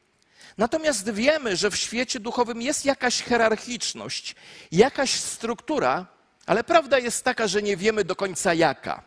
Natomiast 0.59 1.11
wiemy, 1.11 1.57
że 1.57 1.71
w 1.71 1.77
świecie 1.77 2.21
duchowym 2.21 2.63
jest 2.63 2.85
jakaś 2.85 3.23
hierarchiczność, 3.23 4.35
jakaś 4.73 5.11
struktura, 5.11 6.07
ale 6.47 6.65
prawda 6.65 6.99
jest 6.99 7.25
taka, 7.25 7.47
że 7.47 7.63
nie 7.63 7.77
wiemy 7.77 8.05
do 8.05 8.17
końca 8.17 8.55
jaka. 8.55 9.03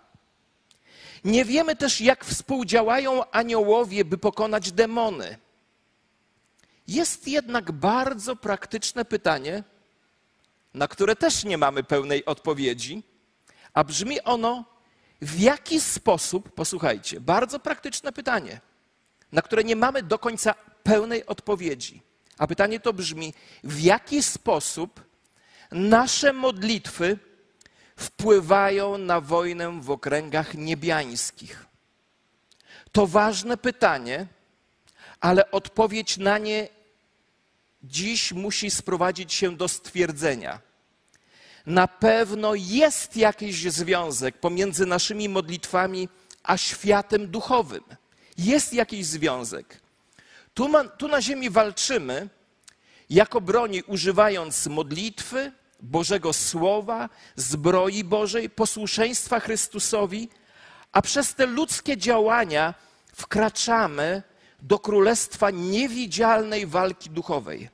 Nie 1.23 1.45
wiemy 1.45 1.75
też, 1.75 2.01
jak 2.01 2.25
współdziałają 2.25 3.31
aniołowie, 3.31 4.05
by 4.05 4.17
pokonać 4.17 4.71
demony. 4.71 5.37
Jest 6.87 7.27
jednak 7.27 7.71
bardzo 7.71 8.35
praktyczne 8.35 9.05
pytanie, 9.05 9.63
na 10.73 10.87
które 10.87 11.15
też 11.15 11.43
nie 11.43 11.57
mamy 11.57 11.83
pełnej 11.83 12.25
odpowiedzi, 12.25 13.03
a 13.73 13.83
brzmi 13.83 14.21
ono: 14.21 14.65
w 15.21 15.39
jaki 15.39 15.81
sposób, 15.81 16.55
posłuchajcie, 16.55 17.19
bardzo 17.19 17.59
praktyczne 17.59 18.11
pytanie, 18.11 18.61
na 19.31 19.41
które 19.41 19.63
nie 19.63 19.75
mamy 19.75 20.03
do 20.03 20.19
końca 20.19 20.53
pełnej 20.83 21.25
odpowiedzi. 21.25 22.01
A 22.37 22.47
pytanie 22.47 22.79
to 22.79 22.93
brzmi: 22.93 23.33
w 23.63 23.79
jaki 23.79 24.23
sposób 24.23 25.03
nasze 25.71 26.33
modlitwy 26.33 27.17
wpływają 27.97 28.97
na 28.97 29.21
wojnę 29.21 29.81
w 29.81 29.91
okręgach 29.91 30.53
niebiańskich? 30.53 31.65
To 32.91 33.07
ważne 33.07 33.57
pytanie, 33.57 34.27
ale 35.19 35.51
odpowiedź 35.51 36.17
na 36.17 36.37
nie 36.37 36.80
dziś 37.83 38.31
musi 38.31 38.71
sprowadzić 38.71 39.33
się 39.33 39.57
do 39.57 39.67
stwierdzenia. 39.67 40.59
Na 41.65 41.87
pewno 41.87 42.55
jest 42.55 43.17
jakiś 43.17 43.71
związek 43.71 44.37
pomiędzy 44.39 44.85
naszymi 44.85 45.29
modlitwami 45.29 46.09
a 46.43 46.57
światem 46.57 47.27
duchowym. 47.27 47.83
Jest 48.37 48.73
jakiś 48.73 49.05
związek. 49.05 49.81
Tu, 50.53 50.69
ma, 50.69 50.83
tu 50.83 51.07
na 51.07 51.21
ziemi 51.21 51.49
walczymy 51.49 52.29
jako 53.09 53.41
broni 53.41 53.83
używając 53.83 54.67
modlitwy, 54.67 55.51
Bożego 55.79 56.33
Słowa, 56.33 57.09
zbroi 57.35 58.03
Bożej, 58.03 58.49
posłuszeństwa 58.49 59.39
Chrystusowi, 59.39 60.29
a 60.91 61.01
przez 61.01 61.35
te 61.35 61.45
ludzkie 61.45 61.97
działania 61.97 62.73
wkraczamy 63.13 64.23
do 64.61 64.79
królestwa 64.79 65.51
niewidzialnej 65.51 66.67
walki 66.67 67.09
duchowej. 67.09 67.69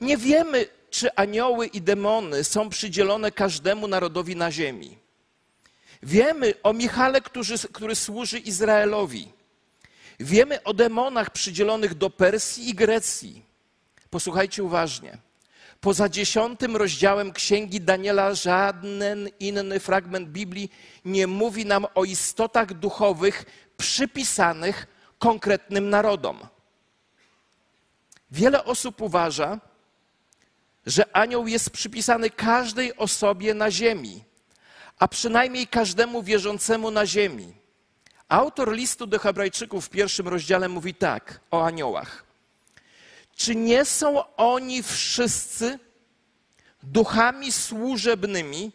Nie 0.00 0.16
wiemy, 0.16 0.66
czy 0.90 1.14
anioły 1.14 1.66
i 1.66 1.80
demony 1.80 2.44
są 2.44 2.68
przydzielone 2.68 3.30
każdemu 3.30 3.88
narodowi 3.88 4.36
na 4.36 4.52
ziemi. 4.52 4.98
Wiemy 6.02 6.54
o 6.62 6.72
Michale, 6.72 7.20
który, 7.20 7.58
który 7.72 7.94
służy 7.94 8.38
Izraelowi. 8.38 9.28
Wiemy 10.20 10.62
o 10.62 10.74
demonach 10.74 11.30
przydzielonych 11.30 11.94
do 11.94 12.10
Persji 12.10 12.68
i 12.68 12.74
Grecji. 12.74 13.42
Posłuchajcie 14.10 14.64
uważnie. 14.64 15.18
Poza 15.80 16.08
dziesiątym 16.08 16.76
rozdziałem 16.76 17.32
Księgi 17.32 17.80
Daniela 17.80 18.34
żaden 18.34 19.28
inny 19.40 19.80
fragment 19.80 20.28
Biblii 20.28 20.70
nie 21.04 21.26
mówi 21.26 21.66
nam 21.66 21.86
o 21.94 22.04
istotach 22.04 22.74
duchowych 22.74 23.44
przypisanych 23.76 24.86
konkretnym 25.18 25.90
narodom. 25.90 26.38
Wiele 28.30 28.64
osób 28.64 29.00
uważa, 29.00 29.60
że 30.86 31.16
anioł 31.16 31.46
jest 31.46 31.70
przypisany 31.70 32.30
każdej 32.30 32.96
osobie 32.96 33.54
na 33.54 33.70
ziemi, 33.70 34.24
a 34.98 35.08
przynajmniej 35.08 35.66
każdemu 35.66 36.22
wierzącemu 36.22 36.90
na 36.90 37.06
ziemi. 37.06 37.54
Autor 38.28 38.72
listu 38.72 39.06
do 39.06 39.18
Hebrajczyków 39.18 39.86
w 39.86 39.90
pierwszym 39.90 40.28
rozdziale 40.28 40.68
mówi 40.68 40.94
tak 40.94 41.40
o 41.50 41.64
aniołach. 41.64 42.24
Czy 43.36 43.54
nie 43.56 43.84
są 43.84 44.34
oni 44.36 44.82
wszyscy 44.82 45.78
duchami 46.82 47.52
służebnymi, 47.52 48.72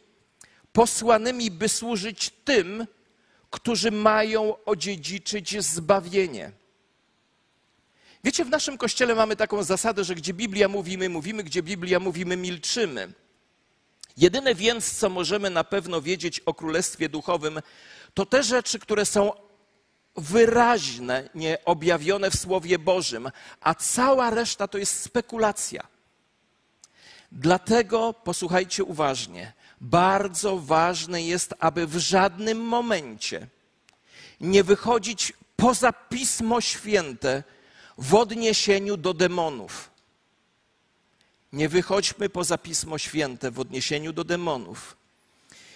posłanymi, 0.73 1.51
by 1.51 1.69
służyć 1.69 2.29
tym, 2.45 2.87
którzy 3.51 3.91
mają 3.91 4.63
odziedziczyć 4.65 5.63
zbawienie? 5.63 6.51
Wiecie, 8.23 8.45
w 8.45 8.49
naszym 8.49 8.77
kościele 8.77 9.15
mamy 9.15 9.35
taką 9.35 9.63
zasadę, 9.63 10.03
że 10.03 10.15
gdzie 10.15 10.33
Biblia 10.33 10.67
mówi, 10.67 10.97
my 10.97 11.09
mówimy, 11.09 11.43
gdzie 11.43 11.63
Biblia 11.63 11.99
mówi, 11.99 12.25
my 12.25 12.37
milczymy. 12.37 13.13
Jedyne 14.17 14.55
więc, 14.55 14.97
co 14.97 15.09
możemy 15.09 15.49
na 15.49 15.63
pewno 15.63 16.01
wiedzieć 16.01 16.39
o 16.39 16.53
Królestwie 16.53 17.09
Duchowym, 17.09 17.59
to 18.13 18.25
te 18.25 18.43
rzeczy, 18.43 18.79
które 18.79 19.05
są 19.05 19.31
wyraźne, 20.15 21.29
nie 21.35 21.65
objawione 21.65 22.31
w 22.31 22.35
Słowie 22.35 22.79
Bożym, 22.79 23.31
a 23.61 23.75
cała 23.75 24.29
reszta 24.29 24.67
to 24.67 24.77
jest 24.77 25.03
spekulacja. 25.03 25.87
Dlatego 27.31 28.13
posłuchajcie 28.13 28.83
uważnie. 28.83 29.53
Bardzo 29.81 30.57
ważne 30.57 31.21
jest, 31.21 31.53
aby 31.59 31.87
w 31.87 31.97
żadnym 31.97 32.61
momencie 32.61 33.47
nie 34.41 34.63
wychodzić 34.63 35.33
poza 35.55 35.93
Pismo 35.93 36.61
Święte 36.61 37.43
w 37.97 38.15
odniesieniu 38.15 38.97
do 38.97 39.13
demonów. 39.13 39.91
Nie 41.53 41.69
wychodźmy 41.69 42.29
poza 42.29 42.57
Pismo 42.57 42.97
Święte 42.97 43.51
w 43.51 43.59
odniesieniu 43.59 44.13
do 44.13 44.23
demonów. 44.23 44.97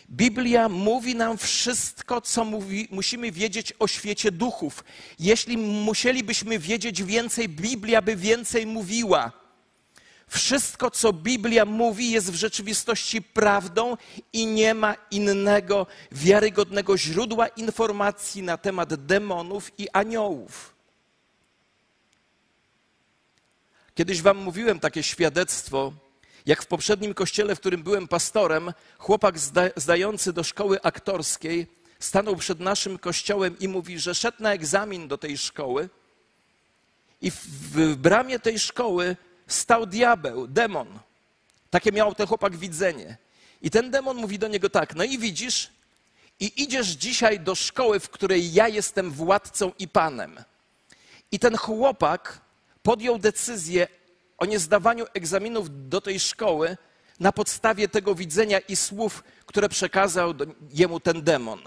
Biblia 0.09 0.69
mówi 0.69 1.15
nam 1.15 1.37
wszystko, 1.37 2.21
co 2.21 2.45
mówi, 2.45 2.87
musimy 2.91 3.31
wiedzieć 3.31 3.73
o 3.79 3.87
świecie 3.87 4.31
duchów. 4.31 4.83
Jeśli 5.19 5.57
musielibyśmy 5.57 6.59
wiedzieć 6.59 7.03
więcej, 7.03 7.49
Biblia 7.49 8.01
by 8.01 8.15
więcej 8.15 8.65
mówiła. 8.65 9.44
Wszystko, 10.35 10.91
co 10.91 11.13
Biblia 11.13 11.65
mówi, 11.65 12.11
jest 12.11 12.31
w 12.31 12.35
rzeczywistości 12.35 13.21
prawdą 13.21 13.97
i 14.33 14.45
nie 14.45 14.73
ma 14.73 14.95
innego 15.11 15.87
wiarygodnego 16.11 16.97
źródła 16.97 17.47
informacji 17.47 18.43
na 18.43 18.57
temat 18.57 19.05
demonów 19.05 19.71
i 19.79 19.89
aniołów. 19.89 20.75
Kiedyś 23.95 24.21
Wam 24.21 24.37
mówiłem 24.37 24.79
takie 24.79 25.03
świadectwo, 25.03 25.93
jak 26.45 26.63
w 26.63 26.67
poprzednim 26.67 27.13
kościele, 27.13 27.55
w 27.55 27.59
którym 27.59 27.83
byłem 27.83 28.07
pastorem, 28.07 28.73
chłopak 28.97 29.39
zda, 29.39 29.61
zdający 29.75 30.33
do 30.33 30.43
szkoły 30.43 30.81
aktorskiej 30.81 31.67
stanął 31.99 32.35
przed 32.35 32.59
naszym 32.59 32.97
kościołem 32.97 33.59
i 33.59 33.67
mówi, 33.67 33.99
że 33.99 34.15
szedł 34.15 34.43
na 34.43 34.53
egzamin 34.53 35.07
do 35.07 35.17
tej 35.17 35.37
szkoły 35.37 35.89
i 37.21 37.31
w, 37.31 37.45
w 37.45 37.95
bramie 37.95 38.39
tej 38.39 38.59
szkoły 38.59 39.15
stał 39.47 39.86
diabeł, 39.86 40.47
demon. 40.47 40.99
Takie 41.69 41.91
miał 41.91 42.15
ten 42.15 42.27
chłopak 42.27 42.55
widzenie. 42.55 43.17
I 43.62 43.71
ten 43.71 43.91
demon 43.91 44.17
mówi 44.17 44.39
do 44.39 44.47
niego 44.47 44.69
tak, 44.69 44.95
no 44.95 45.03
i 45.03 45.17
widzisz, 45.17 45.69
i 46.39 46.63
idziesz 46.63 46.88
dzisiaj 46.88 47.39
do 47.39 47.55
szkoły, 47.55 47.99
w 47.99 48.10
której 48.10 48.53
ja 48.53 48.67
jestem 48.67 49.12
władcą 49.12 49.71
i 49.79 49.88
panem. 49.88 50.36
I 51.31 51.39
ten 51.39 51.58
chłopak 51.58 52.41
podjął 52.84 53.19
decyzję 53.19 53.88
o 54.38 54.45
niezdawaniu 54.45 55.05
egzaminów 55.13 55.89
do 55.89 56.01
tej 56.01 56.19
szkoły 56.19 56.77
na 57.19 57.31
podstawie 57.31 57.88
tego 57.88 58.15
widzenia 58.15 58.60
i 58.60 58.75
słów, 58.75 59.23
które 59.45 59.69
przekazał 59.69 60.34
jemu 60.73 60.99
ten 60.99 61.23
demon. 61.23 61.60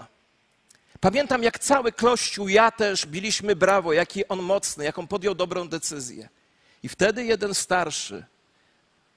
Pamiętam, 0.99 1.43
jak 1.43 1.59
cały 1.59 1.91
kościół, 1.91 2.47
ja 2.47 2.71
też 2.71 3.05
biliśmy 3.05 3.55
brawo, 3.55 3.93
jaki 3.93 4.27
on 4.27 4.41
mocny, 4.41 4.83
jaką 4.83 5.07
podjął 5.07 5.35
dobrą 5.35 5.69
decyzję. 5.69 6.29
I 6.83 6.89
wtedy 6.89 7.25
jeden 7.25 7.53
starszy 7.53 8.25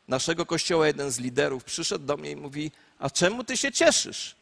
naszego 0.09 0.47
kościoła, 0.47 0.87
jeden 0.87 1.11
z 1.11 1.19
liderów, 1.19 1.65
przyszedł 1.65 2.05
do 2.05 2.17
mnie 2.17 2.31
i 2.31 2.37
mówi: 2.37 2.73
A 2.99 3.11
czemu 3.11 3.45
ty 3.45 3.57
się 3.57 3.73
cieszysz? 3.73 4.37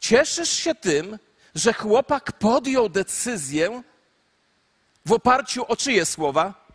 Cieszysz 0.00 0.50
się 0.50 0.74
tym, 0.74 1.18
że 1.54 1.72
chłopak 1.72 2.32
podjął 2.32 2.88
decyzję 2.88 3.82
w 5.06 5.12
oparciu 5.12 5.64
o 5.68 5.76
czyje 5.76 6.06
słowa? 6.06 6.66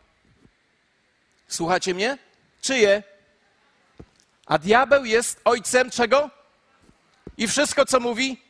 Słuchacie 1.47 1.93
mnie? 1.93 2.17
Czyje? 2.61 3.03
A 4.45 4.57
diabeł 4.57 5.05
jest 5.05 5.41
ojcem 5.45 5.91
czego? 5.91 6.29
I 7.37 7.47
wszystko, 7.47 7.85
co 7.85 7.99
mówi? 7.99 8.41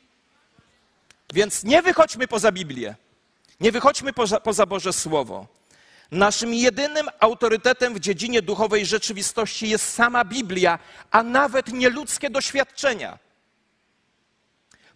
Więc 1.33 1.63
nie 1.63 1.81
wychodźmy 1.81 2.27
poza 2.27 2.51
Biblię. 2.51 2.95
Nie 3.59 3.71
wychodźmy 3.71 4.13
poza, 4.13 4.39
poza 4.39 4.65
Boże 4.65 4.93
Słowo. 4.93 5.54
Naszym 6.15 6.53
jedynym 6.53 7.09
autorytetem 7.19 7.93
w 7.93 7.99
dziedzinie 7.99 8.41
duchowej 8.41 8.85
rzeczywistości 8.85 9.69
jest 9.69 9.93
sama 9.93 10.25
Biblia, 10.25 10.79
a 11.11 11.23
nawet 11.23 11.73
nie 11.73 11.89
ludzkie 11.89 12.29
doświadczenia. 12.29 13.19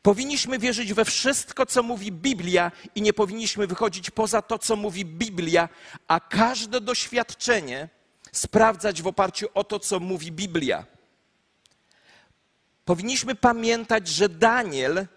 Powinniśmy 0.01 0.59
wierzyć 0.59 0.93
we 0.93 1.05
wszystko, 1.05 1.65
co 1.65 1.83
mówi 1.83 2.11
Biblia, 2.11 2.71
i 2.95 3.01
nie 3.01 3.13
powinniśmy 3.13 3.67
wychodzić 3.67 4.09
poza 4.09 4.41
to, 4.41 4.59
co 4.59 4.75
mówi 4.75 5.05
Biblia, 5.05 5.69
a 6.07 6.19
każde 6.19 6.81
doświadczenie 6.81 7.89
sprawdzać 8.31 9.01
w 9.01 9.07
oparciu 9.07 9.47
o 9.53 9.63
to, 9.63 9.79
co 9.79 9.99
mówi 9.99 10.31
Biblia. 10.31 10.85
Powinniśmy 12.85 13.35
pamiętać, 13.35 14.07
że 14.07 14.29
Daniel 14.29 15.07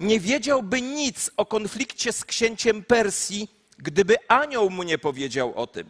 nie 0.00 0.20
wiedziałby 0.20 0.82
nic 0.82 1.30
o 1.36 1.46
konflikcie 1.46 2.12
z 2.12 2.24
księciem 2.24 2.84
Persji, 2.84 3.59
gdyby 3.82 4.16
anioł 4.28 4.70
mu 4.70 4.82
nie 4.82 4.98
powiedział 4.98 5.54
o 5.54 5.66
tym. 5.66 5.86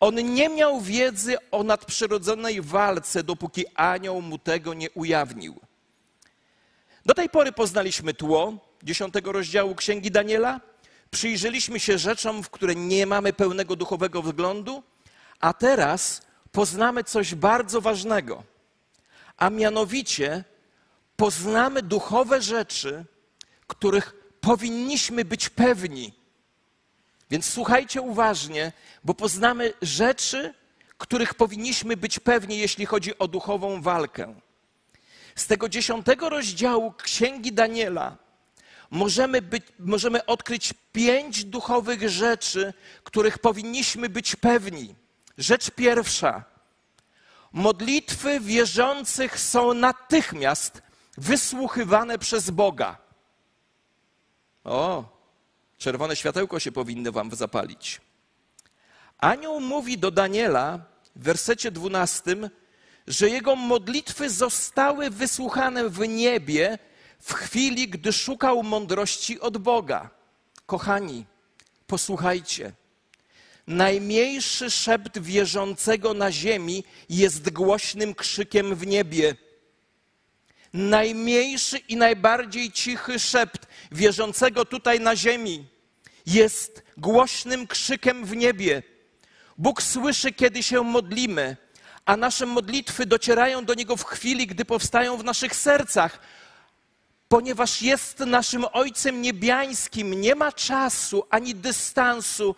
On 0.00 0.34
nie 0.34 0.48
miał 0.48 0.80
wiedzy 0.80 1.36
o 1.50 1.62
nadprzyrodzonej 1.62 2.60
walce, 2.60 3.22
dopóki 3.22 3.64
anioł 3.74 4.22
mu 4.22 4.38
tego 4.38 4.74
nie 4.74 4.90
ujawnił. 4.90 5.60
Do 7.06 7.14
tej 7.14 7.28
pory 7.28 7.52
poznaliśmy 7.52 8.14
tło 8.14 8.52
dziesiątego 8.82 9.32
rozdziału 9.32 9.74
Księgi 9.74 10.10
Daniela, 10.10 10.60
przyjrzeliśmy 11.10 11.80
się 11.80 11.98
rzeczom, 11.98 12.42
w 12.42 12.50
które 12.50 12.74
nie 12.74 13.06
mamy 13.06 13.32
pełnego 13.32 13.76
duchowego 13.76 14.22
wglądu, 14.22 14.82
a 15.40 15.52
teraz 15.52 16.22
poznamy 16.52 17.04
coś 17.04 17.34
bardzo 17.34 17.80
ważnego, 17.80 18.42
a 19.36 19.50
mianowicie 19.50 20.44
poznamy 21.16 21.82
duchowe 21.82 22.42
rzeczy, 22.42 23.04
których 23.66 24.14
powinniśmy 24.40 25.24
być 25.24 25.48
pewni. 25.48 26.21
Więc 27.32 27.50
słuchajcie 27.50 28.02
uważnie, 28.02 28.72
bo 29.04 29.14
poznamy 29.14 29.72
rzeczy, 29.82 30.54
których 30.98 31.34
powinniśmy 31.34 31.96
być 31.96 32.18
pewni, 32.18 32.58
jeśli 32.58 32.86
chodzi 32.86 33.18
o 33.18 33.28
duchową 33.28 33.82
walkę. 33.82 34.34
Z 35.34 35.46
tego 35.46 35.68
dziesiątego 35.68 36.28
rozdziału 36.28 36.92
Księgi 36.92 37.52
Daniela 37.52 38.16
możemy, 38.90 39.42
być, 39.42 39.62
możemy 39.78 40.26
odkryć 40.26 40.74
pięć 40.92 41.44
duchowych 41.44 42.08
rzeczy, 42.08 42.74
których 43.04 43.38
powinniśmy 43.38 44.08
być 44.08 44.36
pewni. 44.36 44.94
Rzecz 45.38 45.70
pierwsza. 45.70 46.44
Modlitwy 47.52 48.40
wierzących 48.40 49.40
są 49.40 49.74
natychmiast 49.74 50.82
wysłuchiwane 51.18 52.18
przez 52.18 52.50
Boga. 52.50 52.96
O, 54.64 55.21
czerwone 55.82 56.16
światełko 56.16 56.60
się 56.60 56.72
powinno 56.72 57.12
wam 57.12 57.34
zapalić. 57.34 58.00
Anioł 59.18 59.60
mówi 59.60 59.98
do 59.98 60.10
Daniela, 60.10 60.78
w 61.16 61.22
wersecie 61.22 61.70
12, 61.70 62.36
że 63.06 63.30
jego 63.30 63.56
modlitwy 63.56 64.30
zostały 64.30 65.10
wysłuchane 65.10 65.88
w 65.88 66.08
niebie 66.08 66.78
w 67.18 67.32
chwili, 67.32 67.88
gdy 67.88 68.12
szukał 68.12 68.62
mądrości 68.62 69.40
od 69.40 69.58
Boga. 69.58 70.10
Kochani, 70.66 71.26
posłuchajcie. 71.86 72.72
Najmniejszy 73.66 74.70
szept 74.70 75.18
wierzącego 75.18 76.14
na 76.14 76.32
ziemi 76.32 76.84
jest 77.08 77.50
głośnym 77.50 78.14
krzykiem 78.14 78.74
w 78.74 78.86
niebie. 78.86 79.36
Najmniejszy 80.72 81.78
i 81.78 81.96
najbardziej 81.96 82.72
cichy 82.72 83.18
szept 83.18 83.66
wierzącego 83.92 84.64
tutaj 84.64 85.00
na 85.00 85.16
ziemi 85.16 85.64
jest 86.26 86.82
głośnym 86.96 87.66
krzykiem 87.66 88.24
w 88.24 88.36
niebie. 88.36 88.82
Bóg 89.58 89.82
słyszy, 89.82 90.32
kiedy 90.32 90.62
się 90.62 90.82
modlimy, 90.82 91.56
a 92.04 92.16
nasze 92.16 92.46
modlitwy 92.46 93.06
docierają 93.06 93.64
do 93.64 93.74
Niego 93.74 93.96
w 93.96 94.04
chwili, 94.04 94.46
gdy 94.46 94.64
powstają 94.64 95.16
w 95.16 95.24
naszych 95.24 95.56
sercach. 95.56 96.20
Ponieważ 97.28 97.82
jest 97.82 98.18
naszym 98.18 98.64
Ojcem 98.72 99.22
Niebiańskim, 99.22 100.20
nie 100.20 100.34
ma 100.34 100.52
czasu 100.52 101.24
ani 101.30 101.54
dystansu, 101.54 102.54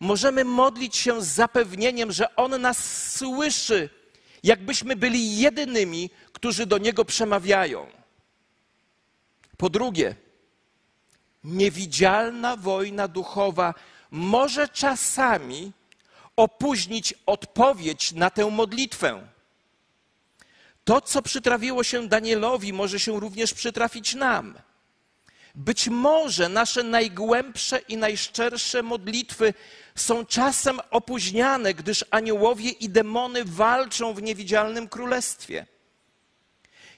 możemy 0.00 0.44
modlić 0.44 0.96
się 0.96 1.22
z 1.22 1.26
zapewnieniem, 1.26 2.12
że 2.12 2.36
On 2.36 2.60
nas 2.60 3.10
słyszy, 3.12 3.88
jakbyśmy 4.42 4.96
byli 4.96 5.38
jedynymi, 5.38 6.10
którzy 6.36 6.66
do 6.66 6.78
Niego 6.78 7.04
przemawiają. 7.04 7.86
Po 9.56 9.70
drugie, 9.70 10.14
niewidzialna 11.44 12.56
wojna 12.56 13.08
duchowa 13.08 13.74
może 14.10 14.68
czasami 14.68 15.72
opóźnić 16.36 17.14
odpowiedź 17.26 18.12
na 18.12 18.30
tę 18.30 18.50
modlitwę. 18.50 19.28
To, 20.84 21.00
co 21.00 21.22
przytrafiło 21.22 21.84
się 21.84 22.08
Danielowi, 22.08 22.72
może 22.72 23.00
się 23.00 23.20
również 23.20 23.54
przytrafić 23.54 24.14
nam. 24.14 24.54
Być 25.54 25.88
może 25.88 26.48
nasze 26.48 26.82
najgłębsze 26.82 27.78
i 27.78 27.96
najszczersze 27.96 28.82
modlitwy 28.82 29.54
są 29.94 30.26
czasem 30.26 30.80
opóźniane, 30.90 31.74
gdyż 31.74 32.04
aniołowie 32.10 32.70
i 32.70 32.88
demony 32.88 33.44
walczą 33.44 34.14
w 34.14 34.22
niewidzialnym 34.22 34.88
królestwie. 34.88 35.66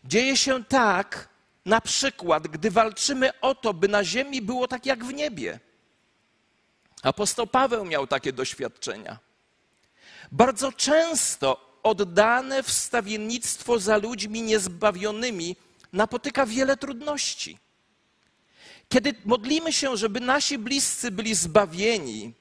Dzieje 0.08 0.36
się 0.36 0.64
tak, 0.64 1.28
na 1.66 1.80
przykład, 1.80 2.48
gdy 2.48 2.70
walczymy 2.70 3.40
o 3.40 3.54
to, 3.54 3.74
by 3.74 3.88
na 3.88 4.04
ziemi 4.04 4.42
było 4.42 4.68
tak 4.68 4.86
jak 4.86 5.04
w 5.04 5.14
niebie. 5.14 5.60
Apostoł 7.02 7.46
Paweł 7.46 7.84
miał 7.84 8.06
takie 8.06 8.32
doświadczenia. 8.32 9.18
Bardzo 10.32 10.72
często 10.72 11.80
oddane 11.82 12.62
wstawiennictwo 12.62 13.78
za 13.78 13.96
ludźmi 13.96 14.42
niezbawionymi 14.42 15.56
napotyka 15.92 16.46
wiele 16.46 16.76
trudności. 16.76 17.58
Kiedy 18.88 19.14
modlimy 19.24 19.72
się, 19.72 19.96
żeby 19.96 20.20
nasi 20.20 20.58
bliscy 20.58 21.10
byli 21.10 21.34
zbawieni, 21.34 22.34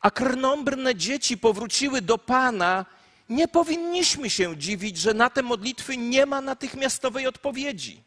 a 0.00 0.10
krnąbrne 0.10 0.94
dzieci 0.94 1.38
powróciły 1.38 2.02
do 2.02 2.18
Pana, 2.18 2.86
nie 3.30 3.48
powinniśmy 3.48 4.30
się 4.30 4.56
dziwić, 4.56 4.98
że 4.98 5.14
na 5.14 5.30
te 5.30 5.42
modlitwy 5.42 5.96
nie 5.96 6.26
ma 6.26 6.40
natychmiastowej 6.40 7.26
odpowiedzi. 7.26 8.02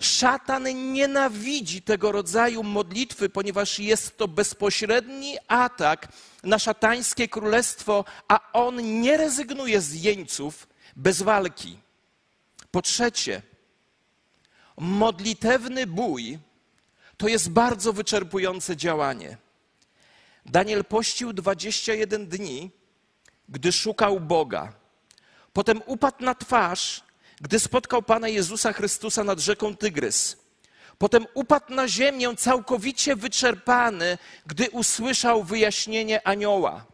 Szatan 0.00 0.92
nienawidzi 0.92 1.82
tego 1.82 2.12
rodzaju 2.12 2.62
modlitwy, 2.62 3.28
ponieważ 3.28 3.78
jest 3.78 4.16
to 4.16 4.28
bezpośredni 4.28 5.36
atak 5.48 6.08
na 6.42 6.58
szatańskie 6.58 7.28
królestwo, 7.28 8.04
a 8.28 8.52
on 8.52 9.00
nie 9.00 9.16
rezygnuje 9.16 9.80
z 9.80 9.94
jeńców 9.94 10.68
bez 10.96 11.22
walki. 11.22 11.78
Po 12.70 12.82
trzecie, 12.82 13.42
modlitewny 14.76 15.86
bój 15.86 16.38
to 17.16 17.28
jest 17.28 17.50
bardzo 17.50 17.92
wyczerpujące 17.92 18.76
działanie. 18.76 19.36
Daniel 20.46 20.84
pościł 20.84 21.32
21 21.32 22.26
dni, 22.26 22.70
gdy 23.50 23.72
szukał 23.72 24.20
Boga. 24.20 24.72
Potem 25.52 25.82
upadł 25.86 26.24
na 26.24 26.34
twarz, 26.34 27.02
gdy 27.40 27.60
spotkał 27.60 28.02
Pana 28.02 28.28
Jezusa 28.28 28.72
Chrystusa 28.72 29.24
nad 29.24 29.40
rzeką 29.40 29.76
Tygrys. 29.76 30.36
Potem 30.98 31.26
upadł 31.34 31.74
na 31.74 31.88
ziemię 31.88 32.36
całkowicie 32.36 33.16
wyczerpany, 33.16 34.18
gdy 34.46 34.70
usłyszał 34.70 35.44
wyjaśnienie 35.44 36.26
anioła. 36.26 36.86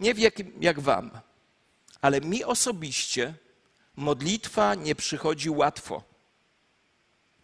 Nie 0.00 0.14
wiem 0.14 0.32
jak 0.60 0.80
wam, 0.80 1.10
ale 2.00 2.20
mi 2.20 2.44
osobiście 2.44 3.34
modlitwa 3.96 4.74
nie 4.74 4.94
przychodzi 4.94 5.50
łatwo. 5.50 6.02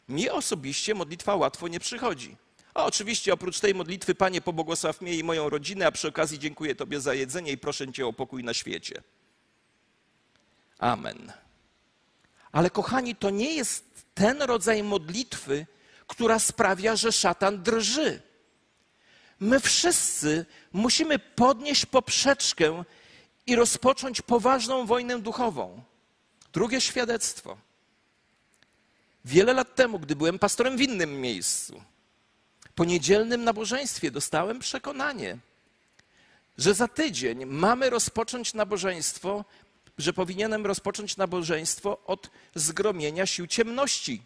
Mi 0.09 0.31
osobiście 0.31 0.95
modlitwa 0.95 1.37
łatwo 1.37 1.69
nie 1.69 1.81
przychodzi. 1.81 2.37
A 2.75 2.85
oczywiście 2.85 3.33
oprócz 3.33 3.61
tej 3.61 3.75
modlitwy, 3.75 4.15
Panie, 4.15 4.41
pobłogosław 4.41 5.01
mnie 5.01 5.15
i 5.15 5.25
moją 5.25 5.49
rodzinę, 5.49 5.87
a 5.87 5.93
przy 5.93 6.09
okazji 6.09 6.39
dziękuję 6.39 6.75
Tobie 6.75 7.01
za 7.01 7.15
jedzenie 7.15 7.53
i 7.53 7.59
proszę 7.59 7.93
Cię 7.93 8.07
o 8.07 8.13
pokój 8.13 8.45
na 8.45 8.55
świecie. 8.55 9.03
Amen. 10.79 11.33
Ale 12.53 12.71
kochani, 12.71 13.17
to 13.17 13.31
nie 13.31 13.55
jest 13.55 14.05
ten 14.15 14.43
rodzaj 14.43 14.83
modlitwy, 14.83 15.67
która 16.07 16.39
sprawia, 16.39 16.97
że 16.97 17.13
szatan 17.13 17.63
drży. 17.63 18.23
My 19.41 19.61
wszyscy 19.61 20.47
musimy 20.73 21.19
podnieść 21.19 21.87
poprzeczkę 21.87 22.85
i 23.47 23.57
rozpocząć 23.57 24.23
poważną 24.23 24.87
wojnę 24.87 25.19
duchową. 25.19 25.83
Drugie 26.53 26.81
świadectwo. 26.81 27.57
Wiele 29.25 29.53
lat 29.53 29.75
temu, 29.75 29.99
gdy 29.99 30.17
byłem 30.17 30.39
pastorem 30.39 30.77
w 30.77 30.81
innym 30.81 31.21
miejscu, 31.21 31.83
po 32.81 32.85
niedzielnym 32.85 33.45
nabożeństwie 33.45 34.11
dostałem 34.11 34.59
przekonanie, 34.59 35.39
że 36.59 36.75
za 36.75 36.89
tydzień 36.89 37.47
mamy 37.47 37.91
rozpocząć 37.91 38.55
nabożeństwo 38.55 39.45
że 39.99 40.13
powinienem 40.13 40.67
rozpocząć 40.67 41.17
nabożeństwo 41.17 41.99
od 42.07 42.31
zgromienia 42.55 43.27
sił 43.27 43.47
ciemności, 43.47 44.23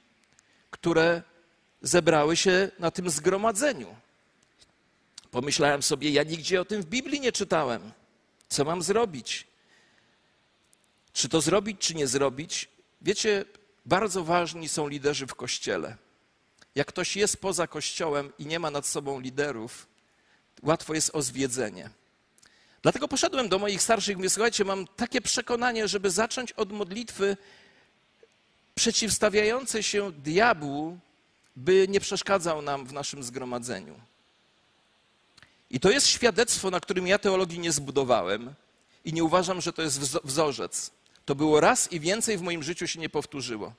które 0.70 1.22
zebrały 1.82 2.36
się 2.36 2.70
na 2.78 2.90
tym 2.90 3.10
zgromadzeniu. 3.10 3.96
Pomyślałem 5.30 5.82
sobie, 5.82 6.10
ja 6.10 6.22
nigdzie 6.22 6.60
o 6.60 6.64
tym 6.64 6.82
w 6.82 6.86
Biblii 6.86 7.20
nie 7.20 7.32
czytałem. 7.32 7.92
Co 8.48 8.64
mam 8.64 8.82
zrobić? 8.82 9.46
Czy 11.12 11.28
to 11.28 11.40
zrobić, 11.40 11.80
czy 11.80 11.94
nie 11.94 12.06
zrobić? 12.06 12.68
Wiecie, 13.02 13.44
bardzo 13.86 14.24
ważni 14.24 14.68
są 14.68 14.88
liderzy 14.88 15.26
w 15.26 15.34
kościele. 15.34 16.03
Jak 16.74 16.86
ktoś 16.86 17.16
jest 17.16 17.36
poza 17.36 17.66
kościołem 17.66 18.32
i 18.38 18.46
nie 18.46 18.58
ma 18.58 18.70
nad 18.70 18.86
sobą 18.86 19.20
liderów, 19.20 19.86
łatwo 20.62 20.94
jest 20.94 21.10
o 21.14 21.22
zwiedzenie. 21.22 21.90
Dlatego 22.82 23.08
poszedłem 23.08 23.48
do 23.48 23.58
moich 23.58 23.82
starszych 23.82 24.14
i 24.14 24.16
mówię, 24.16 24.30
słuchajcie, 24.30 24.64
mam 24.64 24.86
takie 24.86 25.20
przekonanie, 25.20 25.88
żeby 25.88 26.10
zacząć 26.10 26.52
od 26.52 26.72
modlitwy 26.72 27.36
przeciwstawiającej 28.74 29.82
się 29.82 30.12
diabłu, 30.12 30.98
by 31.56 31.86
nie 31.88 32.00
przeszkadzał 32.00 32.62
nam 32.62 32.86
w 32.86 32.92
naszym 32.92 33.22
zgromadzeniu. 33.22 34.00
I 35.70 35.80
to 35.80 35.90
jest 35.90 36.06
świadectwo, 36.06 36.70
na 36.70 36.80
którym 36.80 37.06
ja 37.06 37.18
teologii 37.18 37.58
nie 37.58 37.72
zbudowałem 37.72 38.54
i 39.04 39.12
nie 39.12 39.24
uważam, 39.24 39.60
że 39.60 39.72
to 39.72 39.82
jest 39.82 39.98
wzorzec. 40.24 40.90
To 41.24 41.34
było 41.34 41.60
raz 41.60 41.92
i 41.92 42.00
więcej 42.00 42.38
w 42.38 42.42
moim 42.42 42.62
życiu 42.62 42.86
się 42.86 43.00
nie 43.00 43.08
powtórzyło. 43.08 43.72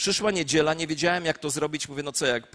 Przyszła 0.00 0.30
niedziela, 0.30 0.74
nie 0.74 0.86
wiedziałem 0.86 1.24
jak 1.24 1.38
to 1.38 1.50
zrobić. 1.50 1.88
Mówię, 1.88 2.02
no 2.02 2.12
co, 2.12 2.26
jak 2.26 2.48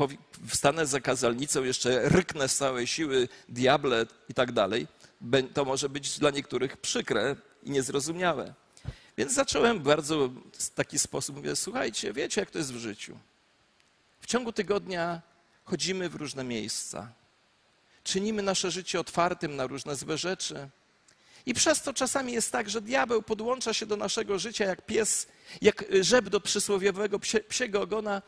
wstanę 0.47 0.85
za 0.85 0.99
kazalnicą, 0.99 1.63
jeszcze 1.63 2.09
ryknę 2.09 2.49
z 2.49 2.55
całej 2.55 2.87
siły 2.87 3.27
diable 3.49 4.05
i 4.29 4.33
tak 4.33 4.51
dalej 4.51 4.87
to 5.53 5.65
może 5.65 5.89
być 5.89 6.19
dla 6.19 6.29
niektórych 6.29 6.77
przykre 6.77 7.35
i 7.63 7.71
niezrozumiałe. 7.71 8.53
Więc 9.17 9.33
zacząłem 9.33 9.79
bardzo 9.79 10.29
w 10.53 10.69
taki 10.69 10.99
sposób, 10.99 11.35
mówię, 11.35 11.55
słuchajcie, 11.55 12.13
wiecie 12.13 12.41
jak 12.41 12.51
to 12.51 12.57
jest 12.57 12.73
w 12.73 12.77
życiu. 12.77 13.17
W 14.19 14.25
ciągu 14.25 14.53
tygodnia 14.53 15.21
chodzimy 15.63 16.09
w 16.09 16.15
różne 16.15 16.43
miejsca. 16.43 17.11
Czynimy 18.03 18.41
nasze 18.41 18.71
życie 18.71 18.99
otwartym 18.99 19.55
na 19.55 19.67
różne 19.67 19.95
złe 19.95 20.17
rzeczy. 20.17 20.69
I 21.45 21.53
przez 21.53 21.81
to 21.81 21.93
czasami 21.93 22.33
jest 22.33 22.51
tak, 22.51 22.69
że 22.69 22.81
diabeł 22.81 23.21
podłącza 23.21 23.73
się 23.73 23.85
do 23.85 23.97
naszego 23.97 24.39
życia 24.39 24.65
jak 24.65 24.85
pies, 24.85 25.27
jak 25.61 25.85
rzep 26.01 26.29
do 26.29 26.41
przysłowiowego 26.41 27.19
psie, 27.19 27.39
psiego 27.39 27.81
ogona 27.81 28.21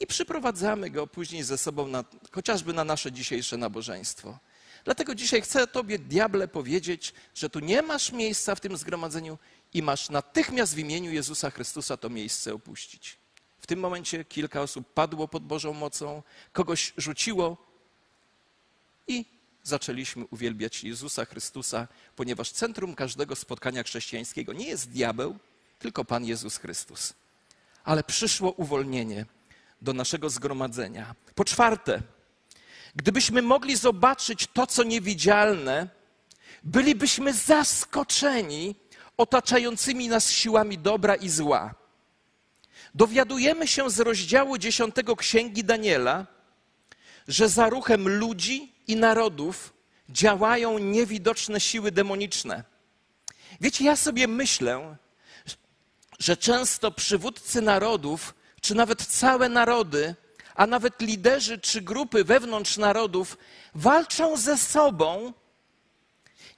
i 0.00 0.06
przyprowadzamy 0.06 0.90
go 0.90 1.06
później 1.06 1.42
ze 1.42 1.58
sobą 1.58 1.86
na, 1.86 2.04
chociażby 2.32 2.72
na 2.72 2.84
nasze 2.84 3.12
dzisiejsze 3.12 3.56
nabożeństwo. 3.56 4.38
Dlatego 4.84 5.14
dzisiaj 5.14 5.42
chcę 5.42 5.66
Tobie, 5.66 5.98
diable, 5.98 6.48
powiedzieć, 6.48 7.14
że 7.34 7.50
tu 7.50 7.60
nie 7.60 7.82
masz 7.82 8.12
miejsca 8.12 8.54
w 8.54 8.60
tym 8.60 8.76
zgromadzeniu 8.76 9.38
i 9.74 9.82
masz 9.82 10.10
natychmiast 10.10 10.74
w 10.74 10.78
imieniu 10.78 11.12
Jezusa 11.12 11.50
Chrystusa 11.50 11.96
to 11.96 12.10
miejsce 12.10 12.54
opuścić. 12.54 13.18
W 13.58 13.66
tym 13.66 13.80
momencie 13.80 14.24
kilka 14.24 14.60
osób 14.60 14.92
padło 14.92 15.28
pod 15.28 15.44
Bożą 15.44 15.72
mocą, 15.72 16.22
kogoś 16.52 16.92
rzuciło 16.96 17.56
i 19.08 19.33
zaczęliśmy 19.64 20.24
uwielbiać 20.30 20.84
Jezusa 20.84 21.24
Chrystusa, 21.24 21.88
ponieważ 22.16 22.50
centrum 22.50 22.94
każdego 22.94 23.36
spotkania 23.36 23.82
chrześcijańskiego 23.82 24.52
nie 24.52 24.68
jest 24.68 24.90
diabeł, 24.90 25.38
tylko 25.78 26.04
Pan 26.04 26.24
Jezus 26.24 26.56
Chrystus. 26.56 27.14
Ale 27.84 28.04
przyszło 28.04 28.52
uwolnienie 28.52 29.26
do 29.82 29.92
naszego 29.92 30.30
zgromadzenia. 30.30 31.14
Po 31.34 31.44
czwarte, 31.44 32.02
gdybyśmy 32.96 33.42
mogli 33.42 33.76
zobaczyć 33.76 34.46
to, 34.46 34.66
co 34.66 34.82
niewidzialne, 34.82 35.88
bylibyśmy 36.62 37.32
zaskoczeni 37.32 38.74
otaczającymi 39.16 40.08
nas 40.08 40.30
siłami 40.30 40.78
dobra 40.78 41.14
i 41.14 41.28
zła. 41.28 41.74
Dowiadujemy 42.94 43.68
się 43.68 43.90
z 43.90 44.00
rozdziału 44.00 44.58
10 44.58 44.94
Księgi 45.16 45.64
Daniela, 45.64 46.26
że 47.28 47.48
za 47.48 47.68
ruchem 47.68 48.08
ludzi 48.08 48.73
i 48.86 48.96
narodów 48.96 49.74
działają 50.08 50.78
niewidoczne 50.78 51.60
siły 51.60 51.92
demoniczne. 51.92 52.64
Wiecie, 53.60 53.84
ja 53.84 53.96
sobie 53.96 54.28
myślę, 54.28 54.96
że 56.18 56.36
często 56.36 56.90
przywódcy 56.90 57.62
narodów, 57.62 58.34
czy 58.60 58.74
nawet 58.74 59.06
całe 59.06 59.48
narody, 59.48 60.14
a 60.54 60.66
nawet 60.66 61.00
liderzy 61.00 61.58
czy 61.58 61.80
grupy 61.80 62.24
wewnątrz 62.24 62.76
narodów 62.76 63.38
walczą 63.74 64.36
ze 64.36 64.58
sobą, 64.58 65.32